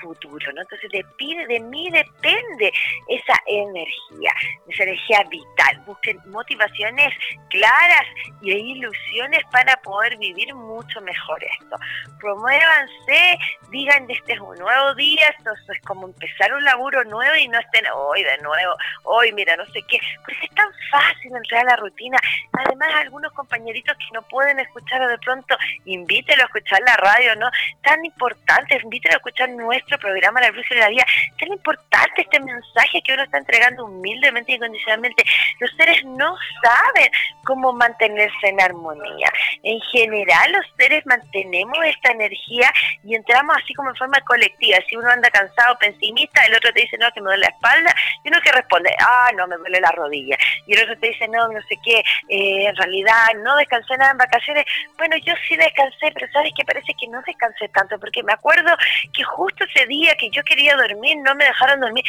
futuro. 0.01 0.51
¿no? 0.53 0.61
Entonces, 0.61 0.89
de, 0.91 1.05
de 1.47 1.59
mí 1.59 1.89
depende 1.91 2.73
esa 3.07 3.33
energía, 3.45 4.33
esa 4.67 4.83
energía 4.83 5.23
vital. 5.29 5.83
Busquen 5.85 6.19
motivaciones 6.31 7.13
claras 7.49 8.05
y 8.41 8.51
hay 8.51 8.71
ilusiones 8.71 9.41
para 9.51 9.75
poder 9.77 10.17
vivir 10.17 10.53
mucho 10.53 11.01
mejor 11.01 11.43
esto. 11.43 11.75
Promuévanse, 12.19 13.39
digan 13.69 14.09
este 14.09 14.33
es 14.33 14.39
un 14.39 14.57
nuevo 14.57 14.95
día, 14.95 15.27
esto 15.37 15.51
es 15.73 15.81
como 15.81 16.07
empezar 16.07 16.53
un 16.53 16.63
laburo 16.63 17.03
nuevo 17.05 17.35
y 17.35 17.47
no 17.47 17.59
estén 17.59 17.85
hoy 17.93 18.23
de 18.23 18.37
nuevo, 18.39 18.75
hoy 19.03 19.31
mira, 19.33 19.55
no 19.55 19.65
sé 19.67 19.81
qué, 19.87 19.99
pues 20.25 20.37
es 20.43 20.49
tan 20.55 20.67
fácil 20.91 21.35
entrar 21.35 21.61
a 21.61 21.71
la 21.71 21.75
rutina. 21.77 22.17
Además, 22.53 22.89
algunos 22.95 23.31
compañeritos 23.33 23.95
que 23.97 24.13
no 24.13 24.21
pueden 24.23 24.59
escuchar 24.59 25.07
de 25.07 25.17
pronto, 25.19 25.57
invítelo 25.85 26.43
a 26.43 26.45
escuchar 26.45 26.81
la 26.85 26.95
radio, 26.97 27.35
¿no? 27.35 27.49
Tan 27.83 28.03
importante, 28.03 28.79
invítelo 28.81 29.15
a 29.15 29.17
escuchar 29.17 29.49
nuestro 29.49 29.97
programa 29.99 30.41
La 30.41 30.51
Luz 30.51 30.65
de 30.69 30.77
la 30.77 30.89
Vida, 30.89 31.05
tan 31.39 31.51
importante 31.51 32.21
este 32.21 32.39
mensaje 32.39 33.01
que 33.03 33.13
uno 33.13 33.23
está 33.23 33.37
entregando 33.37 33.85
humildemente 33.85 34.51
y 34.51 34.55
incondicionalmente. 34.55 35.23
Los 35.59 35.71
seres 35.75 36.03
no 36.05 36.35
saben 36.63 37.11
cómo 37.43 37.73
mantener 37.73 38.16
en 38.43 38.61
armonía. 38.61 39.31
En 39.63 39.79
general, 39.81 40.51
los 40.51 40.65
seres 40.77 41.05
mantenemos 41.05 41.77
esta 41.85 42.11
energía 42.11 42.71
y 43.03 43.15
entramos 43.15 43.55
así 43.57 43.73
como 43.73 43.89
en 43.89 43.95
forma 43.95 44.19
colectiva. 44.21 44.77
Si 44.89 44.95
uno 44.95 45.09
anda 45.09 45.29
cansado, 45.29 45.77
pesimista, 45.79 46.45
el 46.45 46.55
otro 46.55 46.71
te 46.73 46.81
dice, 46.81 46.97
no, 46.97 47.11
que 47.11 47.21
me 47.21 47.27
duele 47.27 47.43
la 47.43 47.49
espalda, 47.49 47.93
y 48.23 48.29
uno 48.29 48.41
que 48.41 48.51
responde, 48.51 48.95
ah, 48.99 49.31
no, 49.35 49.47
me 49.47 49.57
duele 49.57 49.79
la 49.79 49.91
rodilla. 49.91 50.37
Y 50.65 50.73
el 50.75 50.83
otro 50.83 50.97
te 50.99 51.07
dice, 51.09 51.27
no, 51.27 51.47
no 51.47 51.61
sé 51.63 51.77
qué, 51.83 51.99
eh, 52.29 52.67
en 52.67 52.75
realidad 52.75 53.33
no 53.43 53.55
descansé 53.57 53.97
nada 53.97 54.11
en 54.11 54.17
vacaciones. 54.17 54.65
Bueno, 54.97 55.15
yo 55.17 55.33
sí 55.47 55.55
descansé, 55.55 56.11
pero 56.13 56.31
sabes 56.31 56.51
que 56.55 56.65
parece 56.65 56.93
que 56.99 57.07
no 57.07 57.21
descansé 57.25 57.67
tanto, 57.69 57.99
porque 57.99 58.23
me 58.23 58.33
acuerdo 58.33 58.75
que 59.13 59.23
justo 59.23 59.65
ese 59.65 59.85
día 59.87 60.15
que 60.15 60.29
yo 60.29 60.43
quería 60.43 60.75
dormir, 60.75 61.17
no 61.23 61.35
me 61.35 61.45
dejaron 61.45 61.79
dormir 61.79 62.03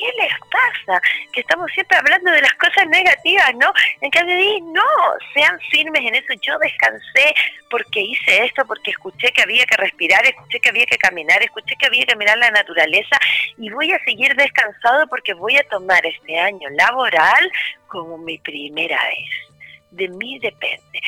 ¿qué 0.00 0.10
les 0.18 0.32
pasa? 0.50 1.02
Que 1.32 1.42
estamos 1.42 1.70
siempre 1.72 1.98
hablando 1.98 2.30
de 2.30 2.40
las 2.40 2.54
cosas 2.54 2.86
negativas, 2.88 3.54
¿no? 3.56 3.70
En 4.00 4.10
cambio, 4.10 4.34
no, 4.72 4.82
sean 5.34 5.60
firmes 5.70 6.02
en 6.06 6.14
eso. 6.14 6.32
Yo 6.40 6.58
descansé 6.58 7.34
porque 7.68 8.00
hice 8.00 8.46
esto, 8.46 8.64
porque 8.64 8.92
escuché 8.92 9.30
que 9.32 9.42
había 9.42 9.66
que 9.66 9.76
respirar, 9.76 10.24
escuché 10.24 10.58
que 10.60 10.70
había 10.70 10.86
que 10.86 10.96
caminar, 10.96 11.42
escuché 11.42 11.76
que 11.76 11.86
había 11.86 12.06
que 12.06 12.16
mirar 12.16 12.38
la 12.38 12.50
naturaleza 12.50 13.18
y 13.58 13.70
voy 13.70 13.92
a 13.92 14.02
seguir 14.04 14.34
descansado 14.34 15.06
porque 15.08 15.34
voy 15.34 15.56
a 15.58 15.68
tomar 15.68 16.04
este 16.06 16.38
año 16.38 16.68
laboral 16.70 17.52
como 17.86 18.16
mi 18.16 18.38
primera 18.38 18.98
vez 19.04 19.49
de 19.90 20.08
mí 20.08 20.38
depende. 20.38 21.00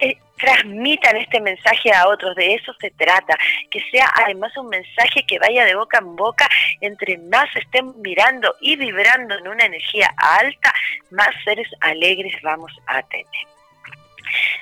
Eh, 0.00 0.16
transmitan 0.38 1.16
este 1.16 1.40
mensaje 1.40 1.92
a 1.92 2.08
otros, 2.08 2.34
de 2.36 2.54
eso 2.54 2.72
se 2.80 2.90
trata, 2.92 3.36
que 3.70 3.80
sea 3.90 4.08
además 4.14 4.56
un 4.56 4.68
mensaje 4.68 5.24
que 5.26 5.38
vaya 5.38 5.64
de 5.64 5.74
boca 5.74 5.98
en 5.98 6.14
boca, 6.14 6.48
entre 6.80 7.18
más 7.18 7.48
estemos 7.56 7.96
mirando 7.96 8.54
y 8.60 8.76
vibrando 8.76 9.36
en 9.36 9.48
una 9.48 9.64
energía 9.64 10.14
alta, 10.16 10.72
más 11.10 11.30
seres 11.44 11.68
alegres 11.80 12.34
vamos 12.42 12.72
a 12.86 13.02
tener. 13.02 13.26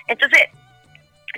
Entonces, 0.07 0.49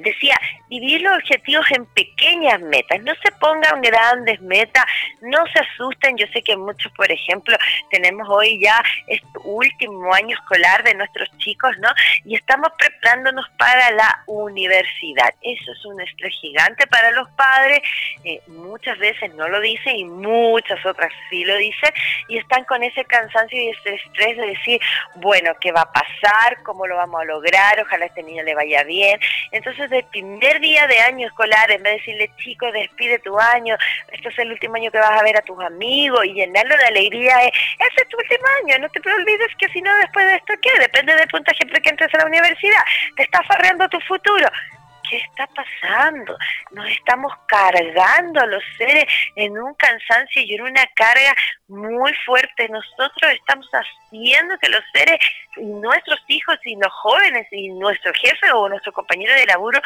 decía, 0.02 0.38
dividir 0.68 1.02
los 1.02 1.16
objetivos 1.16 1.66
en 1.70 1.86
pequeñas 1.86 2.60
metas, 2.60 3.00
no 3.02 3.12
se 3.22 3.32
pongan 3.32 3.80
grandes 3.80 4.40
metas, 4.40 4.84
no 5.20 5.46
se 5.52 5.60
asusten, 5.60 6.16
yo 6.16 6.26
sé 6.32 6.42
que 6.42 6.56
muchos, 6.56 6.92
por 6.92 7.10
ejemplo, 7.10 7.56
tenemos 7.90 8.28
hoy 8.28 8.60
ya 8.62 8.82
este 9.06 9.26
último 9.44 10.12
año 10.12 10.36
escolar 10.36 10.82
de 10.84 10.94
nuestros 10.94 11.28
chicos, 11.38 11.72
¿no? 11.78 11.88
Y 12.24 12.34
estamos 12.34 12.68
preparándonos 12.78 13.46
para 13.56 13.90
la 13.92 14.22
universidad. 14.26 15.34
Eso 15.42 15.72
es 15.72 15.84
un 15.84 16.00
estrés 16.00 16.34
gigante 16.40 16.86
para 16.86 17.10
los 17.12 17.28
padres, 17.30 17.80
eh, 18.24 18.40
muchas 18.48 18.98
veces 18.98 19.34
no 19.34 19.48
lo 19.48 19.60
dicen 19.60 19.96
y 19.96 20.04
muchas 20.04 20.84
otras 20.84 21.12
sí 21.30 21.44
lo 21.44 21.56
dicen, 21.56 21.90
y 22.28 22.38
están 22.38 22.64
con 22.64 22.82
ese 22.82 23.04
cansancio 23.04 23.60
y 23.60 23.70
ese 23.70 23.94
estrés 23.94 24.36
de 24.36 24.46
decir, 24.46 24.80
bueno, 25.16 25.52
¿qué 25.60 25.72
va 25.72 25.82
a 25.82 25.92
pasar? 25.92 26.62
¿Cómo 26.62 26.86
lo 26.86 26.96
vamos 26.96 27.20
a 27.20 27.24
lograr? 27.24 27.80
Ojalá 27.80 28.06
este 28.06 28.22
niño 28.22 28.42
le 28.42 28.54
vaya 28.54 28.84
bien. 28.84 29.18
Entonces, 29.52 29.90
del 29.90 30.04
primer 30.04 30.57
día 30.58 30.86
de 30.86 31.00
año 31.00 31.26
escolar, 31.26 31.70
en 31.70 31.82
vez 31.82 31.92
de 31.92 31.98
decirle, 31.98 32.30
chico, 32.36 32.70
despide 32.72 33.18
tu 33.20 33.38
año, 33.38 33.76
esto 34.12 34.28
es 34.28 34.38
el 34.38 34.52
último 34.52 34.76
año 34.76 34.90
que 34.90 34.98
vas 34.98 35.20
a 35.20 35.24
ver 35.24 35.36
a 35.36 35.42
tus 35.42 35.58
amigos 35.60 36.24
y 36.24 36.34
llenarlo 36.34 36.76
de 36.76 36.84
alegría, 36.84 37.42
es, 37.44 37.52
ese 37.78 38.02
es 38.02 38.08
tu 38.08 38.16
último 38.16 38.44
año, 38.62 38.78
no 38.78 38.88
te 38.88 39.00
olvides 39.10 39.48
que 39.58 39.68
si 39.68 39.82
no 39.82 39.94
después 39.98 40.26
de 40.26 40.34
esto, 40.34 40.54
¿qué? 40.60 40.70
Depende 40.80 41.14
del 41.14 41.28
puntaje 41.28 41.66
que 41.66 41.88
entres 41.88 42.14
a 42.14 42.18
la 42.18 42.26
universidad, 42.26 42.82
te 43.16 43.22
está 43.22 43.42
farreando 43.44 43.88
tu 43.88 44.00
futuro. 44.00 44.48
¿Qué 45.08 45.16
está 45.16 45.46
pasando? 45.48 46.36
Nos 46.72 46.88
estamos 46.90 47.32
cargando 47.46 48.40
a 48.40 48.46
los 48.46 48.62
seres 48.76 49.06
en 49.36 49.58
un 49.58 49.74
cansancio 49.74 50.42
y 50.42 50.54
en 50.54 50.62
una 50.62 50.86
carga 50.94 51.34
muy 51.68 52.12
fuerte. 52.24 52.68
Nosotros 52.68 53.32
estamos 53.32 53.68
haciendo 53.72 54.58
que 54.58 54.68
los 54.68 54.82
seres, 54.92 55.18
nuestros 55.56 56.20
hijos 56.28 56.56
y 56.64 56.76
los 56.76 56.92
jóvenes 56.92 57.46
y 57.50 57.68
nuestro 57.70 58.12
jefe 58.14 58.50
o 58.52 58.68
nuestro 58.68 58.92
compañero 58.92 59.34
de 59.34 59.46
laburo 59.46 59.80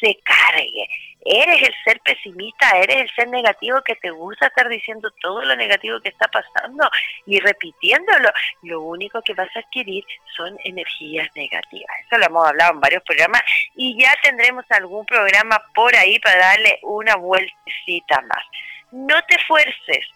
se 0.00 0.18
cargue. 0.24 0.88
Eres 1.24 1.62
el 1.62 1.74
ser 1.84 2.00
pesimista, 2.00 2.70
eres 2.78 2.96
el 2.96 3.10
ser 3.14 3.28
negativo 3.28 3.80
que 3.82 3.94
te 3.96 4.10
gusta 4.10 4.46
estar 4.46 4.68
diciendo 4.68 5.10
todo 5.20 5.42
lo 5.44 5.54
negativo 5.54 6.00
que 6.00 6.08
está 6.08 6.26
pasando 6.28 6.88
y 7.26 7.38
repitiéndolo. 7.38 8.30
Lo 8.62 8.82
único 8.82 9.22
que 9.22 9.34
vas 9.34 9.48
a 9.54 9.60
adquirir 9.60 10.04
son 10.36 10.58
energías 10.64 11.28
negativas. 11.36 11.96
Eso 12.06 12.18
lo 12.18 12.26
hemos 12.26 12.48
hablado 12.48 12.72
en 12.72 12.80
varios 12.80 13.02
programas 13.04 13.42
y 13.76 14.00
ya 14.00 14.14
tendremos 14.22 14.64
algún 14.70 15.06
programa 15.06 15.62
por 15.74 15.94
ahí 15.94 16.18
para 16.18 16.38
darle 16.38 16.78
una 16.82 17.16
vueltecita 17.16 18.20
más. 18.22 18.44
No 18.90 19.22
te 19.26 19.38
fuerces, 19.46 20.06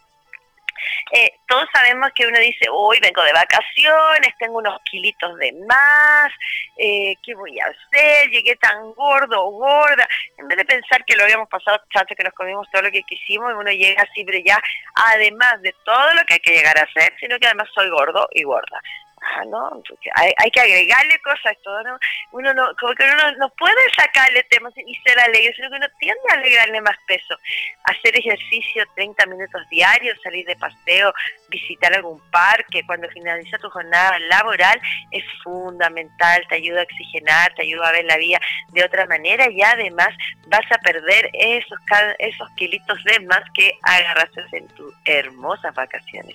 eh, 1.13 1.33
todos 1.47 1.67
sabemos 1.73 2.11
que 2.15 2.27
uno 2.27 2.39
dice, 2.39 2.67
hoy 2.71 2.99
vengo 3.01 3.23
de 3.23 3.33
vacaciones, 3.33 4.35
tengo 4.39 4.59
unos 4.59 4.79
kilitos 4.91 5.37
de 5.39 5.53
más, 5.67 6.33
eh, 6.79 7.15
¿qué 7.23 7.35
voy 7.35 7.59
a 7.61 7.67
hacer? 7.67 8.31
Llegué 8.31 8.57
tan 8.57 8.93
gordo 8.93 9.47
gorda. 9.51 10.09
En 10.39 10.49
vez 10.49 10.59
de 10.59 10.65
pensar 10.65 11.05
que 11.05 11.17
lo 11.17 11.25
habíamos 11.25 11.49
pasado 11.49 11.81
chato, 11.93 12.15
que 12.15 12.25
nos 12.25 12.35
comimos 12.35 12.69
todo 12.71 12.83
lo 12.83 12.91
que 12.91 13.03
quisimos, 13.03 13.53
uno 13.55 13.71
llega 13.71 14.03
así, 14.03 14.25
pero 14.25 14.39
ya, 14.45 14.61
además 15.13 15.61
de 15.63 15.75
todo 15.85 16.15
lo 16.15 16.25
que 16.25 16.35
hay 16.35 16.41
que 16.41 16.53
llegar 16.53 16.79
a 16.79 16.83
hacer, 16.83 17.15
sino 17.19 17.39
que 17.39 17.47
además 17.47 17.69
soy 17.75 17.89
gordo 17.91 18.29
y 18.33 18.43
gorda. 18.43 18.81
Ah, 19.29 19.45
¿no? 19.47 19.83
Hay, 20.15 20.33
hay, 20.37 20.51
que 20.51 20.61
agregarle 20.61 21.19
cosas 21.21 21.57
todo, 21.65 21.83
¿no? 21.83 21.99
Uno 22.33 22.55
no, 22.55 22.69
como 22.79 22.95
que 22.95 23.05
uno 23.05 23.33
no, 23.39 23.49
puede 23.51 23.75
sacarle 23.97 24.43
temas 24.45 24.73
y 24.77 24.95
ser 25.05 25.19
alegre, 25.19 25.53
sino 25.57 25.71
que 25.71 25.77
uno 25.77 25.87
tiende 25.99 26.21
a 26.31 26.35
alegrarle 26.35 26.81
más 26.81 26.97
peso. 27.07 27.37
Hacer 27.85 28.17
ejercicio 28.17 28.85
30 28.95 29.27
minutos 29.27 29.69
diarios, 29.69 30.19
salir 30.23 30.47
de 30.47 30.55
paseo, 30.57 31.13
visitar 31.49 31.95
algún 31.95 32.21
parque, 32.31 32.85
cuando 32.87 33.09
finaliza 33.09 33.59
tu 33.59 33.69
jornada 33.71 34.19
laboral, 34.31 34.81
es 35.11 35.25
fundamental, 35.43 36.47
te 36.49 36.57
ayuda 36.57 36.81
a 36.81 36.85
oxigenar, 36.85 37.53
te 37.55 37.63
ayuda 37.63 37.89
a 37.89 37.93
ver 37.93 38.05
la 38.05 38.19
vida 38.19 38.39
de 38.73 38.85
otra 38.85 39.07
manera 39.07 39.51
y 39.51 39.61
además 39.61 40.11
vas 40.47 40.71
a 40.71 40.79
perder 40.79 41.31
esos, 41.33 41.79
esos 42.19 42.51
kilitos 42.51 43.03
de 43.05 43.21
más 43.21 43.43
que 43.55 43.73
agarraste 43.83 44.45
en 44.53 44.69
tus 44.69 44.95
hermosas 45.05 45.75
vacaciones. 45.75 46.35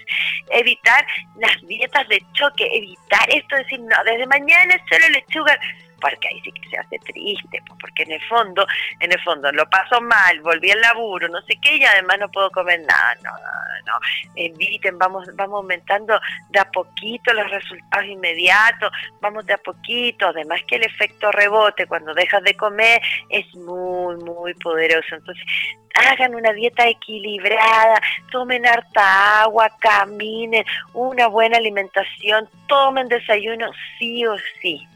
Evitar 0.50 1.06
las 1.38 1.56
dietas 1.68 2.08
de 2.10 2.22
choque, 2.34 2.68
evitar 2.84 3.30
esto, 3.30 3.56
decir, 3.56 3.80
no, 3.80 3.96
desde 4.06 4.26
mañana 4.28 4.76
solo 4.90 5.10
lechuga, 5.10 5.58
porque 6.02 6.28
ahí 6.28 6.42
sí 6.44 6.52
que 6.52 6.70
se 6.70 6.78
hace 6.78 7.00
triste, 7.00 7.64
porque 7.80 8.04
en 8.04 8.14
el 8.14 8.22
fondo, 8.28 8.66
en 9.00 9.12
el 9.12 9.22
fondo 9.22 9.52
lo 9.52 9.70
paso 9.70 10.02
mal, 10.02 10.42
volví 10.42 10.72
al 10.72 10.82
laburo, 10.82 11.30
no 11.30 11.42
sé 11.44 11.58
qué, 11.62 11.78
y 11.78 11.86
además 11.86 12.18
no 12.20 12.32
puedo 12.32 12.50
comer 12.52 12.82
nada, 12.82 13.16
no, 13.24 13.32
no, 13.32 13.92
no, 13.94 14.00
eviten, 14.36 14.98
vamos, 14.98 15.28
vamos 15.36 15.58
aumentando 15.58 16.20
de 16.50 16.60
a 16.60 16.70
poquito 16.72 17.34
los 17.34 17.50
resultados 17.50 18.08
inmediatos, 18.08 18.92
vamos 19.22 19.46
de 19.46 19.54
a 19.54 19.58
poquito, 19.58 20.28
además 20.28 20.62
que 20.68 20.76
el 20.76 20.84
efecto 20.84 21.32
rebote 21.32 21.86
cuando 21.86 22.14
dejas 22.14 22.44
de 22.44 22.56
comer 22.56 23.02
es 23.30 23.46
muy, 23.56 24.16
muy 24.18 24.54
poderoso, 24.56 25.16
entonces 25.16 25.46
hagan 25.94 26.36
una 26.36 26.54
dieta 26.54 26.88
equilibrada, 26.88 28.02
tomen 28.32 28.66
harta 28.66 29.44
agua, 29.44 29.70
caminen, 29.80 30.66
una 30.94 31.28
buena 31.28 31.58
alimentación, 31.58 32.50
tomen 32.68 33.08
desayuno 33.08 33.72
sí 34.00 34.26
o 34.26 34.36
sí 34.62 34.88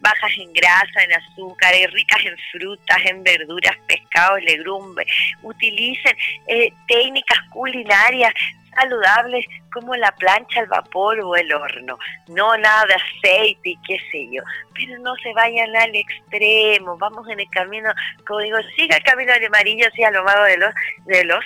bajas 0.00 0.32
en 0.38 0.52
grasa, 0.52 1.02
en 1.04 1.12
azúcar, 1.12 1.72
ricas 1.92 2.24
en 2.24 2.36
frutas, 2.50 2.98
en 3.04 3.22
verduras, 3.22 3.76
pescados, 3.86 4.42
legumbres. 4.42 5.06
Utilicen 5.42 6.16
eh, 6.46 6.72
técnicas 6.86 7.38
culinarias 7.50 8.32
saludables 8.74 9.44
como 9.72 9.94
la 9.96 10.12
plancha, 10.12 10.60
el 10.60 10.66
vapor 10.66 11.20
o 11.20 11.36
el 11.36 11.52
horno. 11.52 11.98
No 12.28 12.56
nada 12.56 12.84
de 12.86 12.94
aceite 12.94 13.70
y 13.70 13.78
qué 13.86 13.98
sé 14.10 14.28
yo. 14.30 14.42
Pero 14.74 14.98
no 15.00 15.14
se 15.16 15.32
vayan 15.32 15.74
al 15.76 15.94
extremo. 15.94 16.96
Vamos 16.98 17.28
en 17.28 17.40
el 17.40 17.48
camino, 17.50 17.90
como 18.26 18.40
digo, 18.40 18.58
siga 18.76 18.96
el 18.96 19.02
camino 19.02 19.32
de 19.32 19.46
amarillo, 19.46 19.86
hacia 19.88 20.10
lo 20.10 20.24
malo 20.24 20.44
de 20.44 20.56
los, 20.58 20.74
de 21.06 21.24
los 21.24 21.44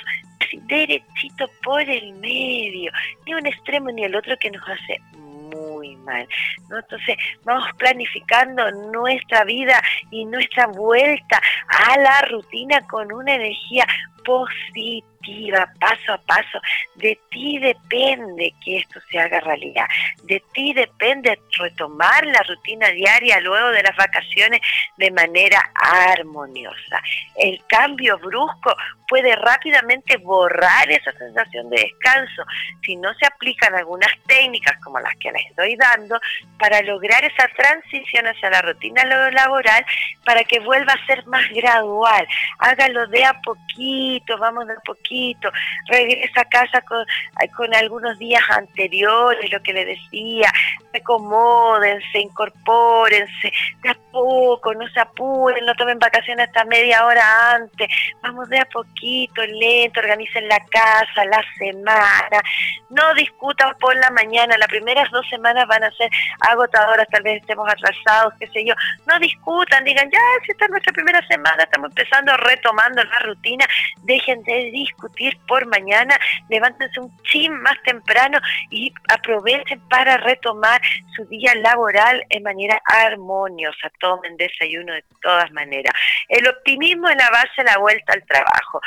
derechito 0.62 1.48
por 1.62 1.82
el 1.82 2.12
medio. 2.14 2.92
Ni 3.26 3.34
un 3.34 3.46
extremo 3.46 3.90
ni 3.90 4.04
el 4.04 4.14
otro 4.14 4.36
que 4.38 4.50
nos 4.50 4.62
hace 4.68 5.00
¿no? 5.94 6.78
Entonces 6.78 7.16
vamos 7.44 7.68
planificando 7.76 8.70
nuestra 8.92 9.44
vida 9.44 9.80
y 10.10 10.24
nuestra 10.24 10.66
vuelta 10.66 11.40
a 11.68 11.98
la 11.98 12.22
rutina 12.22 12.80
con 12.86 13.12
una 13.12 13.34
energía 13.34 13.86
positiva 14.26 15.72
paso 15.80 16.12
a 16.12 16.18
paso. 16.18 16.60
De 16.96 17.18
ti 17.30 17.58
depende 17.58 18.52
que 18.62 18.78
esto 18.78 19.00
se 19.10 19.18
haga 19.18 19.40
realidad. 19.40 19.86
De 20.24 20.42
ti 20.52 20.72
depende 20.72 21.38
retomar 21.58 22.26
la 22.26 22.42
rutina 22.42 22.88
diaria 22.90 23.40
luego 23.40 23.70
de 23.70 23.82
las 23.82 23.96
vacaciones 23.96 24.60
de 24.96 25.10
manera 25.10 25.70
armoniosa. 25.74 27.00
El 27.36 27.60
cambio 27.66 28.18
brusco 28.18 28.76
puede 29.08 29.34
rápidamente 29.36 30.16
borrar 30.16 30.90
esa 30.90 31.12
sensación 31.12 31.70
de 31.70 31.80
descanso 31.82 32.42
si 32.84 32.96
no 32.96 33.12
se 33.14 33.26
aplican 33.26 33.74
algunas 33.74 34.10
técnicas 34.26 34.76
como 34.82 34.98
las 34.98 35.14
que 35.16 35.30
les 35.30 35.46
estoy 35.46 35.76
dando 35.76 36.18
para 36.58 36.82
lograr 36.82 37.24
esa 37.24 37.48
transición 37.56 38.26
hacia 38.26 38.50
la 38.50 38.62
rutina 38.62 39.04
laboral 39.04 39.84
para 40.24 40.42
que 40.44 40.60
vuelva 40.60 40.92
a 40.92 41.06
ser 41.06 41.24
más 41.26 41.48
gradual. 41.50 42.26
Hágalo 42.58 43.06
de 43.08 43.24
a 43.24 43.40
poquito, 43.42 44.15
vamos 44.38 44.66
de 44.66 44.74
poquito. 44.84 45.50
Regresa 45.88 46.40
a 46.40 46.44
casa 46.44 46.82
con 46.82 47.74
algunos 47.74 48.18
días 48.18 48.42
anteriores, 48.50 49.50
lo 49.50 49.62
que 49.62 49.72
le 49.72 49.84
decía, 49.84 50.52
acomódense, 50.96 52.18
incorpórense, 52.18 53.52
de 53.82 53.90
a 53.90 53.96
poco, 54.10 54.74
no 54.74 54.88
se 54.88 55.00
apuren, 55.00 55.64
no 55.64 55.74
tomen 55.74 55.98
vacaciones 55.98 56.46
hasta 56.48 56.64
media 56.64 57.04
hora 57.04 57.54
antes, 57.54 57.88
vamos 58.22 58.48
de 58.48 58.58
a 58.58 58.64
poquito, 58.66 59.44
lento, 59.46 60.00
organicen 60.00 60.48
la 60.48 60.58
casa, 60.70 61.24
la 61.26 61.42
semana, 61.58 62.42
no 62.90 63.14
discutan 63.14 63.74
por 63.78 63.96
la 63.96 64.10
mañana, 64.10 64.56
las 64.58 64.68
primeras 64.68 65.10
dos 65.10 65.26
semanas 65.28 65.66
van 65.66 65.84
a 65.84 65.90
ser 65.92 66.10
agotadoras, 66.40 67.06
tal 67.10 67.22
vez 67.22 67.40
estemos 67.40 67.68
atrasados, 67.68 68.34
qué 68.38 68.46
sé 68.48 68.64
yo, 68.64 68.74
no 69.06 69.18
discutan, 69.18 69.84
digan, 69.84 70.10
ya, 70.10 70.18
esta 70.48 70.64
es 70.64 70.70
nuestra 70.70 70.92
primera 70.92 71.26
semana, 71.26 71.62
estamos 71.62 71.90
empezando, 71.90 72.36
retomando 72.36 73.02
la 73.04 73.18
rutina, 73.20 73.66
dejen 74.02 74.42
de 74.44 74.70
discutir 74.72 75.36
por 75.46 75.66
mañana, 75.66 76.18
levántense 76.48 77.00
un 77.00 77.16
chin 77.24 77.52
más 77.60 77.76
temprano 77.84 78.38
y 78.70 78.92
aprovechen 79.08 79.80
para 79.88 80.16
retomar 80.18 80.80
su 81.14 81.24
día 81.26 81.54
laboral 81.56 82.24
en 82.30 82.42
manera 82.42 82.80
armoniosa, 82.84 83.90
tomen 84.00 84.36
desayuno 84.36 84.92
de 84.92 85.04
todas 85.22 85.50
maneras. 85.52 85.92
El 86.28 86.46
optimismo 86.48 87.08
es 87.08 87.16
la 87.16 87.30
base 87.30 87.48
de 87.58 87.64
la 87.64 87.78
vuelta 87.78 88.12
al 88.12 88.24
trabajo. 88.24 88.80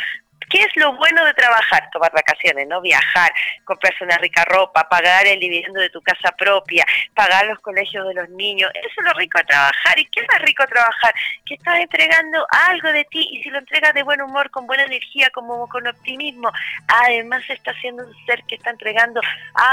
¿Qué 0.49 0.61
es 0.63 0.75
lo 0.75 0.95
bueno 0.95 1.23
de 1.25 1.33
trabajar? 1.33 1.89
Tomar 1.91 2.11
vacaciones, 2.11 2.67
¿no? 2.67 2.81
Viajar, 2.81 3.31
comprarse 3.63 4.03
una 4.03 4.17
rica 4.17 4.43
ropa, 4.45 4.87
pagar 4.89 5.27
el 5.27 5.39
dividendo 5.39 5.79
de 5.79 5.89
tu 5.89 6.01
casa 6.01 6.31
propia, 6.31 6.85
pagar 7.13 7.45
los 7.45 7.59
colegios 7.59 8.07
de 8.07 8.15
los 8.15 8.29
niños. 8.29 8.71
Eso 8.73 8.95
es 8.97 9.05
lo 9.05 9.13
rico 9.13 9.37
de 9.37 9.45
trabajar. 9.45 9.99
¿Y 9.99 10.05
qué 10.05 10.21
más 10.27 10.41
rico 10.41 10.65
trabajar? 10.65 11.13
Que 11.45 11.53
estás 11.53 11.79
entregando 11.79 12.45
algo 12.67 12.91
de 12.91 13.05
ti 13.05 13.27
y 13.31 13.43
si 13.43 13.49
lo 13.49 13.59
entregas 13.59 13.93
de 13.93 14.03
buen 14.03 14.21
humor, 14.21 14.49
con 14.49 14.65
buena 14.65 14.83
energía, 14.83 15.29
como 15.31 15.67
con 15.67 15.87
optimismo, 15.87 16.51
además 16.87 17.43
estás 17.49 17.75
siendo 17.81 18.05
un 18.05 18.25
ser 18.25 18.43
que 18.43 18.55
está 18.55 18.71
entregando 18.71 19.21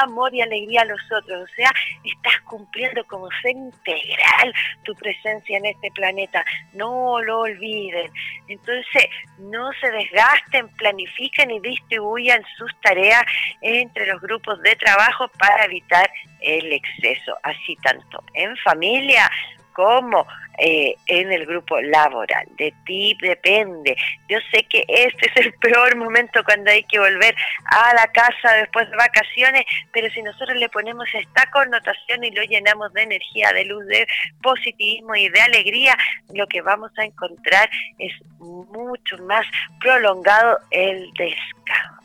amor 0.03 0.35
y 0.35 0.43
alegría 0.43 0.83
a 0.83 0.87
los 0.87 1.01
otros. 1.11 1.51
O 1.51 1.55
sea, 1.55 1.73
estás 2.05 2.41
cumpliendo 2.43 3.05
como 3.07 3.29
ser 3.43 3.53
integral 3.53 4.53
tu 4.85 4.95
presencia 4.95 5.57
en 5.57 5.67
este 5.67 5.91
planeta. 5.93 6.45
No 6.75 7.21
lo 7.23 7.41
olviden. 7.41 8.13
Entonces, 8.49 9.07
no 9.39 9.73
se 9.81 9.91
desgasten 9.91 10.66
planifiquen 10.69 11.51
y 11.51 11.61
distribuyan 11.61 12.43
sus 12.57 12.71
tareas 12.81 13.23
entre 13.61 14.07
los 14.07 14.21
grupos 14.21 14.61
de 14.63 14.75
trabajo 14.77 15.29
para 15.39 15.65
evitar 15.65 16.11
el 16.41 16.73
exceso, 16.73 17.37
así 17.43 17.77
tanto 17.83 18.23
en 18.35 18.57
familia 18.59 19.31
como 19.77 20.27
eh, 20.57 20.97
en 21.07 21.31
el 21.31 21.45
grupo 21.45 21.79
laboral. 21.79 22.47
De 22.57 22.73
ti 22.87 23.15
depende. 23.21 23.95
Yo 24.27 24.39
sé 24.51 24.65
que 24.65 24.87
este 24.89 25.27
es 25.35 25.47
el 25.47 25.53
peor 25.55 25.97
momento 25.97 26.43
cuando 26.45 26.71
hay 26.71 26.83
que 26.85 26.99
volver 26.99 27.37
a 27.67 27.93
la 27.93 28.07
casa 28.07 28.55
después 28.55 28.91
de 28.91 28.97
vacaciones, 28.97 29.65
pero 29.93 30.09
si 30.11 30.23
nosotros 30.23 30.57
le 30.57 30.71
ponemos 30.71 31.07
esta 31.13 31.51
connotación 31.51 32.25
y 32.25 32.31
lo 32.31 32.43
llenamos 32.45 32.91
de 32.95 33.03
energía, 33.03 33.53
de 33.53 33.67
luz, 33.67 33.87
de 33.87 34.07
positivismo 34.43 35.15
y 35.15 35.29
de 35.29 35.43
alegría, 35.43 35.95
lo 36.33 36.47
que 36.47 36.63
vamos 36.63 36.91
a 36.97 37.05
encontrar 37.05 37.69
es 37.99 38.15
mucho 38.39 39.19
más 39.19 39.47
prolongado 39.79 40.59
el 40.71 41.13
descanso 41.13 41.97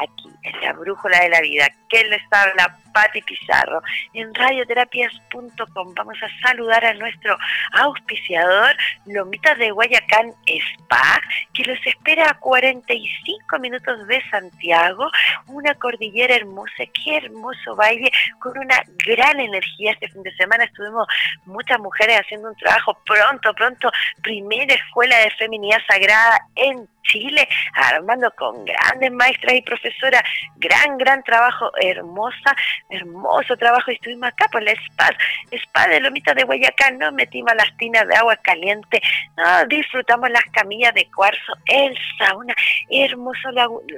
aquí 0.00 0.30
en 0.42 0.60
la 0.60 0.72
Brújula 0.72 1.20
de 1.20 1.28
la 1.28 1.40
Vida. 1.40 1.68
¿Qué 1.88 2.04
les 2.04 2.22
habla? 2.30 2.76
Patti 2.92 3.22
Pizarro. 3.22 3.82
En 4.12 4.32
radioterapias.com 4.34 5.94
vamos 5.94 6.16
a 6.22 6.46
saludar 6.46 6.84
a 6.84 6.94
nuestro 6.94 7.36
auspiciador, 7.72 8.76
Lomitas 9.06 9.58
de 9.58 9.70
Guayacán 9.70 10.34
Spa, 10.46 11.20
que 11.54 11.64
los 11.64 11.78
espera 11.86 12.30
a 12.30 12.38
45 12.38 13.58
minutos 13.58 14.06
de 14.06 14.22
Santiago, 14.30 15.10
una 15.46 15.74
cordillera 15.74 16.36
hermosa, 16.36 16.84
qué 17.04 17.16
hermoso 17.16 17.74
baile, 17.76 18.10
con 18.38 18.58
una 18.58 18.82
gran 19.06 19.40
energía. 19.40 19.92
Este 19.92 20.08
fin 20.08 20.22
de 20.22 20.34
semana 20.36 20.64
estuvimos 20.64 21.06
muchas 21.46 21.78
mujeres 21.78 22.20
haciendo 22.20 22.50
un 22.50 22.56
trabajo 22.56 22.96
pronto, 23.04 23.54
pronto, 23.54 23.90
primera 24.22 24.74
escuela 24.74 25.16
de 25.18 25.30
feminidad 25.30 25.78
sagrada 25.88 26.46
en 26.56 26.88
Chile, 27.04 27.48
armando 27.74 28.30
con 28.36 28.64
grandes 28.64 29.12
maestras 29.12 29.54
y 29.54 29.62
profesoras, 29.82 30.22
gran, 30.56 30.96
gran 30.98 31.22
trabajo, 31.22 31.70
hermosa, 31.80 32.54
hermoso 32.88 33.56
trabajo, 33.56 33.90
estuvimos 33.90 34.28
acá 34.28 34.46
por 34.50 34.62
la 34.62 34.72
spa, 34.72 35.10
spa 35.50 35.88
de 35.88 36.00
Lomita 36.00 36.34
de 36.34 36.44
Guayacán, 36.44 36.98
no 36.98 37.12
metimos 37.12 37.52
las 37.56 37.76
tinas 37.76 38.06
de 38.06 38.14
agua 38.14 38.36
caliente, 38.36 39.00
no, 39.36 39.66
disfrutamos 39.66 40.30
las 40.30 40.44
camillas 40.52 40.94
de 40.94 41.08
cuarzo, 41.10 41.52
el 41.66 41.96
sauna, 42.18 42.54
hermoso 42.90 43.50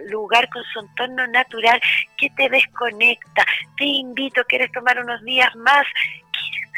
lugar 0.09 0.49
con 0.49 0.63
su 0.65 0.81
entorno 0.81 1.27
natural 1.29 1.81
que 2.17 2.31
te 2.31 2.49
desconecta, 2.49 3.45
te 3.77 3.85
invito, 3.85 4.45
quieres 4.45 4.73
tomar 4.73 4.99
unos 4.99 5.23
días 5.25 5.55
más, 5.57 5.87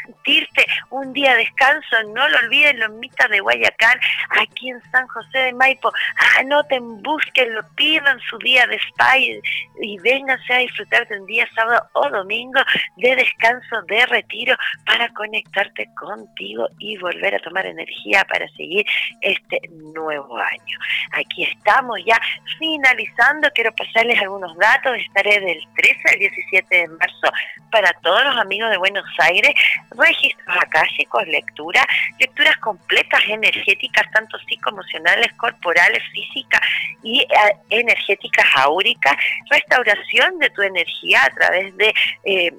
sentirte 0.07 0.65
un 0.89 1.13
día 1.13 1.31
de 1.31 1.39
descanso, 1.39 2.03
no 2.13 2.27
lo 2.27 2.37
olviden 2.39 2.79
los 2.79 2.91
mitas 2.91 3.29
de 3.29 3.39
Guayacán, 3.39 3.99
aquí 4.41 4.69
en 4.69 4.81
San 4.91 5.07
José 5.07 5.37
de 5.37 5.53
Maipo, 5.53 5.91
anoten, 6.39 7.01
busquen, 7.03 7.53
lo 7.53 7.67
pidan 7.75 8.19
su 8.29 8.37
día 8.39 8.65
de 8.67 8.75
spa 8.77 9.17
y, 9.17 9.39
y 9.81 9.97
vénganse 9.99 10.53
a 10.53 10.57
disfrutar 10.59 11.07
de 11.07 11.19
un 11.19 11.25
día 11.25 11.47
sábado 11.53 11.87
o 11.93 12.09
domingo 12.09 12.61
de 12.97 13.15
descanso, 13.15 13.81
de 13.87 14.05
retiro, 14.07 14.55
para 14.85 15.09
conectarte 15.13 15.89
contigo 15.95 16.67
y 16.79 16.97
volver 16.97 17.35
a 17.35 17.39
tomar 17.39 17.65
energía 17.65 18.25
para 18.25 18.47
seguir 18.49 18.85
este 19.21 19.59
nuevo 19.93 20.37
año. 20.37 20.79
Aquí 21.11 21.43
estamos 21.43 21.99
ya 22.05 22.19
finalizando, 22.59 23.49
quiero 23.53 23.71
pasarles 23.73 24.19
algunos 24.21 24.55
datos, 24.57 24.97
estaré 24.97 25.39
del 25.39 25.61
13 25.75 25.99
al 26.13 26.19
17 26.19 26.75
de 26.75 26.87
marzo 26.87 27.31
para 27.71 27.91
todos 28.01 28.23
los 28.23 28.37
amigos 28.37 28.69
de 28.71 28.77
Buenos 28.77 29.05
Aires 29.19 29.53
registros 29.97 30.57
akáshicos, 30.59 31.27
lectura, 31.27 31.85
lecturas 32.19 32.57
completas 32.57 33.21
energéticas, 33.27 34.09
tanto 34.11 34.37
psicoemocionales, 34.39 35.31
corporales, 35.33 36.03
físicas 36.11 36.61
y 37.03 37.21
eh, 37.21 37.27
energéticas 37.69 38.45
áuricas, 38.55 39.15
restauración 39.49 40.39
de 40.39 40.49
tu 40.51 40.61
energía 40.61 41.23
a 41.23 41.29
través 41.29 41.75
de 41.77 41.93
eh, 42.23 42.53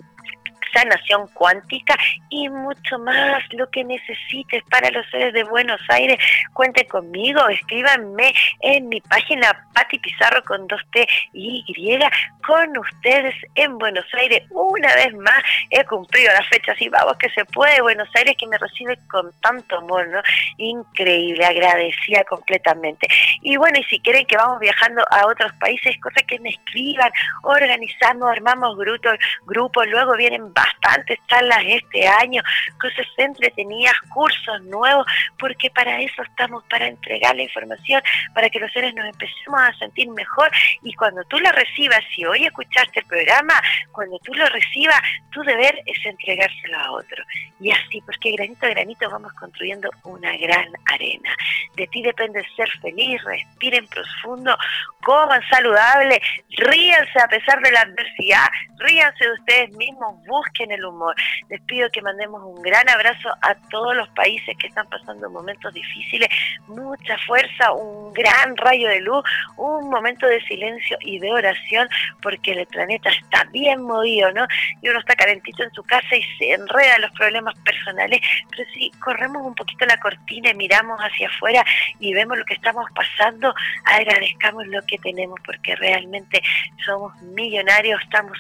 sanación 0.73 1.29
cuántica 1.35 1.97
y 2.31 2.49
mucho 2.49 2.99
más 2.99 3.43
lo 3.53 3.71
que 3.71 3.85
necesites 3.85 4.63
para 4.71 4.91
los 4.91 5.09
seres 5.11 5.33
de 5.33 5.45
Buenos 5.45 5.81
Aires. 5.89 6.19
Cuente 6.53 6.87
conmigo, 6.87 7.47
escríbanme 7.49 8.35
en 8.61 8.89
mi 8.89 9.01
página 9.01 9.67
Pati 9.75 9.99
Pizarro 9.99 10.43
con 10.45 10.67
dos 10.67 10.81
T 10.93 11.07
y 11.33 11.65
Y 11.67 11.99
con 12.47 12.77
ustedes 12.79 13.35
en 13.55 13.79
Buenos 13.79 14.07
Aires. 14.15 14.43
Una 14.51 14.95
vez 14.95 15.15
más 15.15 15.43
he 15.71 15.85
cumplido 15.85 16.33
la 16.33 16.43
fecha, 16.45 16.73
así 16.73 16.89
vamos 16.89 17.17
que 17.19 17.31
se 17.31 17.45
puede. 17.45 17.81
Buenos 17.81 18.09
Aires 18.15 18.35
que 18.39 18.47
me 18.47 18.59
recibe 18.59 18.99
con 19.11 19.31
tanto 19.41 19.79
amor, 19.79 20.09
¿no? 20.09 20.21
Increíble, 20.57 21.45
agradecida 21.45 22.25
completamente. 22.25 23.07
Y 23.43 23.57
bueno, 23.57 23.79
y 23.79 23.85
si 23.85 24.01
quieren 24.01 24.27
que 24.27 24.37
vamos 24.37 24.59
viajando 24.61 25.05
a 25.11 25.27
otros 25.27 25.53
países, 25.55 25.99
cosas 26.01 26.23
que 26.25 26.39
me 26.41 26.51
escriban, 26.51 27.11
organizamos, 27.43 28.31
armamos 28.31 28.77
grupos, 28.77 29.19
grupos, 29.47 29.87
luego 29.89 30.17
vienen 30.17 30.53
bastantes 30.59 31.19
charlas 31.29 31.63
este 31.67 32.07
año, 32.09 32.43
cosas 32.81 33.07
entretenidas, 33.17 33.95
cursos 34.13 34.61
nuevos, 34.65 35.07
porque 35.39 35.71
para 35.71 36.01
eso 36.01 36.23
estamos, 36.23 36.65
para 36.65 36.89
entregar 36.89 37.37
la 37.37 37.43
información, 37.43 38.03
para 38.35 38.51
que 38.51 38.59
los 38.59 38.73
seres 38.73 38.95
nos 38.95 39.07
empecemos 39.07 39.61
a 39.61 39.73
sentir 39.79 40.09
mejor 40.11 40.51
y 40.83 40.93
cuando 40.95 41.23
tú 41.25 41.39
lo 41.39 41.51
recibas, 41.53 42.01
si 42.15 42.25
hoy 42.25 42.47
escuchaste 42.47 43.01
el 43.01 43.07
programa, 43.07 43.55
cuando 43.93 44.19
tú 44.21 44.35
lo 44.35 44.47
recibas, 44.47 45.01
tu 45.31 45.43
deber 45.43 45.81
es 45.87 46.05
entregárselo 46.05 46.79
a 46.79 46.93
otro. 46.93 47.23
Y 47.61 47.71
así, 47.71 48.01
porque 48.03 48.33
granito 48.33 48.67
a 48.67 48.71
granito 48.71 49.11
vamos 49.11 49.33
construyendo 49.35 49.91
una 50.05 50.37
gran 50.37 50.69
arena. 50.87 51.31
De 51.77 51.87
ti 51.89 52.03
depende 52.03 52.45
ser 52.57 52.69
feliz, 52.81 53.23
respiren 53.25 53.87
profundo, 53.89 54.57
coman 55.03 55.43
saludable, 55.51 56.21
ríanse 56.51 57.21
a 57.21 57.29
pesar 57.29 57.61
de 57.61 57.71
la 57.71 57.81
adversidad, 57.83 58.49
ríanse 58.79 59.25
de 59.25 59.33
ustedes 59.33 59.71
mismos, 59.77 60.17
busquen 60.27 60.48
el 60.71 60.85
humor. 60.85 61.15
Les 61.49 61.61
pido 61.63 61.91
que 61.91 62.03
mandemos 62.03 62.43
un 62.43 62.63
gran 62.63 62.89
abrazo 62.89 63.31
a 63.43 63.55
todos 63.71 63.95
los 63.97 64.09
países 64.11 64.57
que 64.59 64.67
están 64.67 64.89
pasando 64.89 65.31
momentos 65.31 65.73
difíciles, 65.73 66.29
mucha 66.67 67.17
fuerza, 67.27 67.73
un 67.73 68.13
gran 68.13 68.57
rayo 68.57 68.89
de 68.89 69.01
luz, 69.01 69.25
un 69.57 69.89
momento 69.91 70.27
de 70.27 70.41
silencio 70.43 70.97
y 71.01 71.19
de 71.19 71.31
oración, 71.33 71.89
porque 72.23 72.53
el 72.53 72.67
planeta 72.67 73.11
está 73.11 73.45
bien 73.51 73.83
movido, 73.83 74.33
¿no? 74.33 74.47
Y 74.83 74.89
uno 74.89 74.99
está 74.99 75.15
calentito 75.15 75.63
en 75.63 75.73
su 75.73 75.83
casa 75.85 76.17
y 76.17 76.23
se 76.39 76.53
enreda 76.53 76.97
en 76.97 77.03
los 77.03 77.13
problemas 77.13 77.55
personales, 77.61 78.21
pero 78.51 78.69
si 78.73 78.91
corremos 79.01 79.47
un 79.47 79.55
poquito 79.55 79.87
la 79.87 79.99
cortina 79.99 80.51
y 80.51 80.55
miramos 80.55 80.99
hacia 81.01 81.29
afuera 81.29 81.65
y 82.01 82.13
vemos 82.15 82.39
lo 82.39 82.45
que 82.45 82.55
estamos 82.55 82.87
pasando, 82.95 83.55
agradezcamos 83.85 84.67
lo 84.67 84.83
que 84.87 84.99
tenemos, 84.99 85.39
porque 85.45 85.77
realmente 85.77 86.43
somos 86.85 87.15
millonarios, 87.23 88.01
estamos 88.03 88.39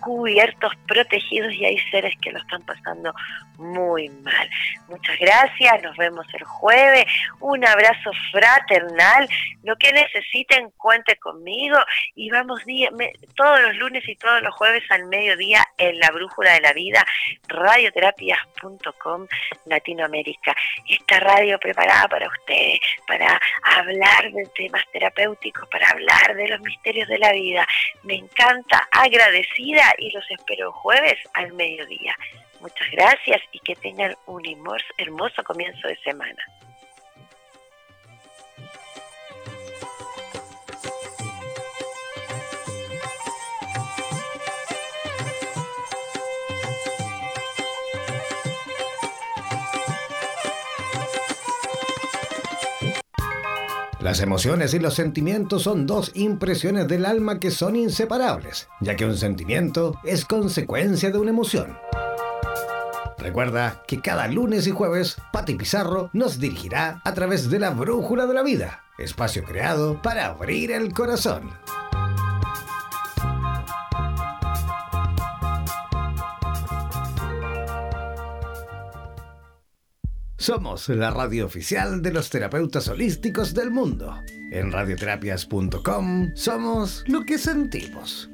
cubiertos, 0.00 0.72
protegidos 0.86 1.49
y 1.52 1.64
hay 1.64 1.78
seres 1.90 2.14
que 2.20 2.32
lo 2.32 2.38
están 2.38 2.62
pasando 2.62 3.12
muy 3.60 4.08
mal. 4.08 4.50
Muchas 4.88 5.18
gracias, 5.18 5.82
nos 5.82 5.96
vemos 5.96 6.26
el 6.34 6.44
jueves. 6.44 7.04
Un 7.38 7.64
abrazo 7.64 8.10
fraternal. 8.32 9.28
Lo 9.62 9.76
que 9.76 9.92
necesiten, 9.92 10.70
cuente 10.76 11.16
conmigo 11.16 11.76
y 12.14 12.30
vamos 12.30 12.62
todos 13.36 13.60
los 13.60 13.76
lunes 13.76 14.08
y 14.08 14.16
todos 14.16 14.42
los 14.42 14.54
jueves 14.54 14.82
al 14.90 15.06
mediodía 15.06 15.64
en 15.78 15.98
la 15.98 16.10
Brújula 16.10 16.54
de 16.54 16.60
la 16.60 16.72
Vida, 16.72 17.04
radioterapias.com 17.48 19.26
Latinoamérica. 19.66 20.56
Esta 20.88 21.20
radio 21.20 21.58
preparada 21.58 22.08
para 22.08 22.28
ustedes, 22.28 22.80
para 23.06 23.40
hablar 23.62 24.32
de 24.32 24.46
temas 24.56 24.82
terapéuticos, 24.92 25.68
para 25.68 25.88
hablar 25.90 26.34
de 26.34 26.48
los 26.48 26.60
misterios 26.62 27.08
de 27.08 27.18
la 27.18 27.32
vida. 27.32 27.66
Me 28.02 28.14
encanta, 28.14 28.88
agradecida 28.90 29.94
y 29.98 30.10
los 30.10 30.28
espero 30.30 30.72
jueves 30.72 31.18
al 31.34 31.52
mediodía. 31.52 32.16
Muchas 32.60 32.90
gracias 32.92 33.40
y 33.52 33.58
que 33.60 33.74
tengan 33.76 34.14
un 34.26 34.42
hermoso 34.98 35.42
comienzo 35.44 35.88
de 35.88 35.96
semana. 36.04 36.44
Las 54.00 54.20
emociones 54.20 54.74
y 54.74 54.78
los 54.78 54.94
sentimientos 54.94 55.62
son 55.62 55.86
dos 55.86 56.10
impresiones 56.14 56.88
del 56.88 57.06
alma 57.06 57.38
que 57.38 57.50
son 57.50 57.76
inseparables, 57.76 58.66
ya 58.80 58.96
que 58.96 59.04
un 59.04 59.16
sentimiento 59.16 59.94
es 60.04 60.24
consecuencia 60.24 61.10
de 61.10 61.18
una 61.18 61.30
emoción. 61.30 61.78
Recuerda 63.20 63.82
que 63.86 64.00
cada 64.00 64.26
lunes 64.28 64.66
y 64.66 64.70
jueves 64.70 65.18
Pati 65.32 65.54
Pizarro 65.54 66.08
nos 66.14 66.40
dirigirá 66.40 67.02
a 67.04 67.12
través 67.12 67.50
de 67.50 67.58
la 67.58 67.70
Brújula 67.70 68.26
de 68.26 68.34
la 68.34 68.42
Vida, 68.42 68.82
espacio 68.98 69.44
creado 69.44 70.00
para 70.00 70.26
abrir 70.26 70.72
el 70.72 70.92
corazón. 70.92 71.50
Somos 80.38 80.88
la 80.88 81.10
radio 81.10 81.44
oficial 81.44 82.00
de 82.00 82.12
los 82.12 82.30
terapeutas 82.30 82.88
holísticos 82.88 83.52
del 83.52 83.70
mundo. 83.70 84.18
En 84.50 84.72
radioterapias.com 84.72 86.30
somos 86.34 87.04
lo 87.06 87.24
que 87.24 87.36
sentimos. 87.36 88.30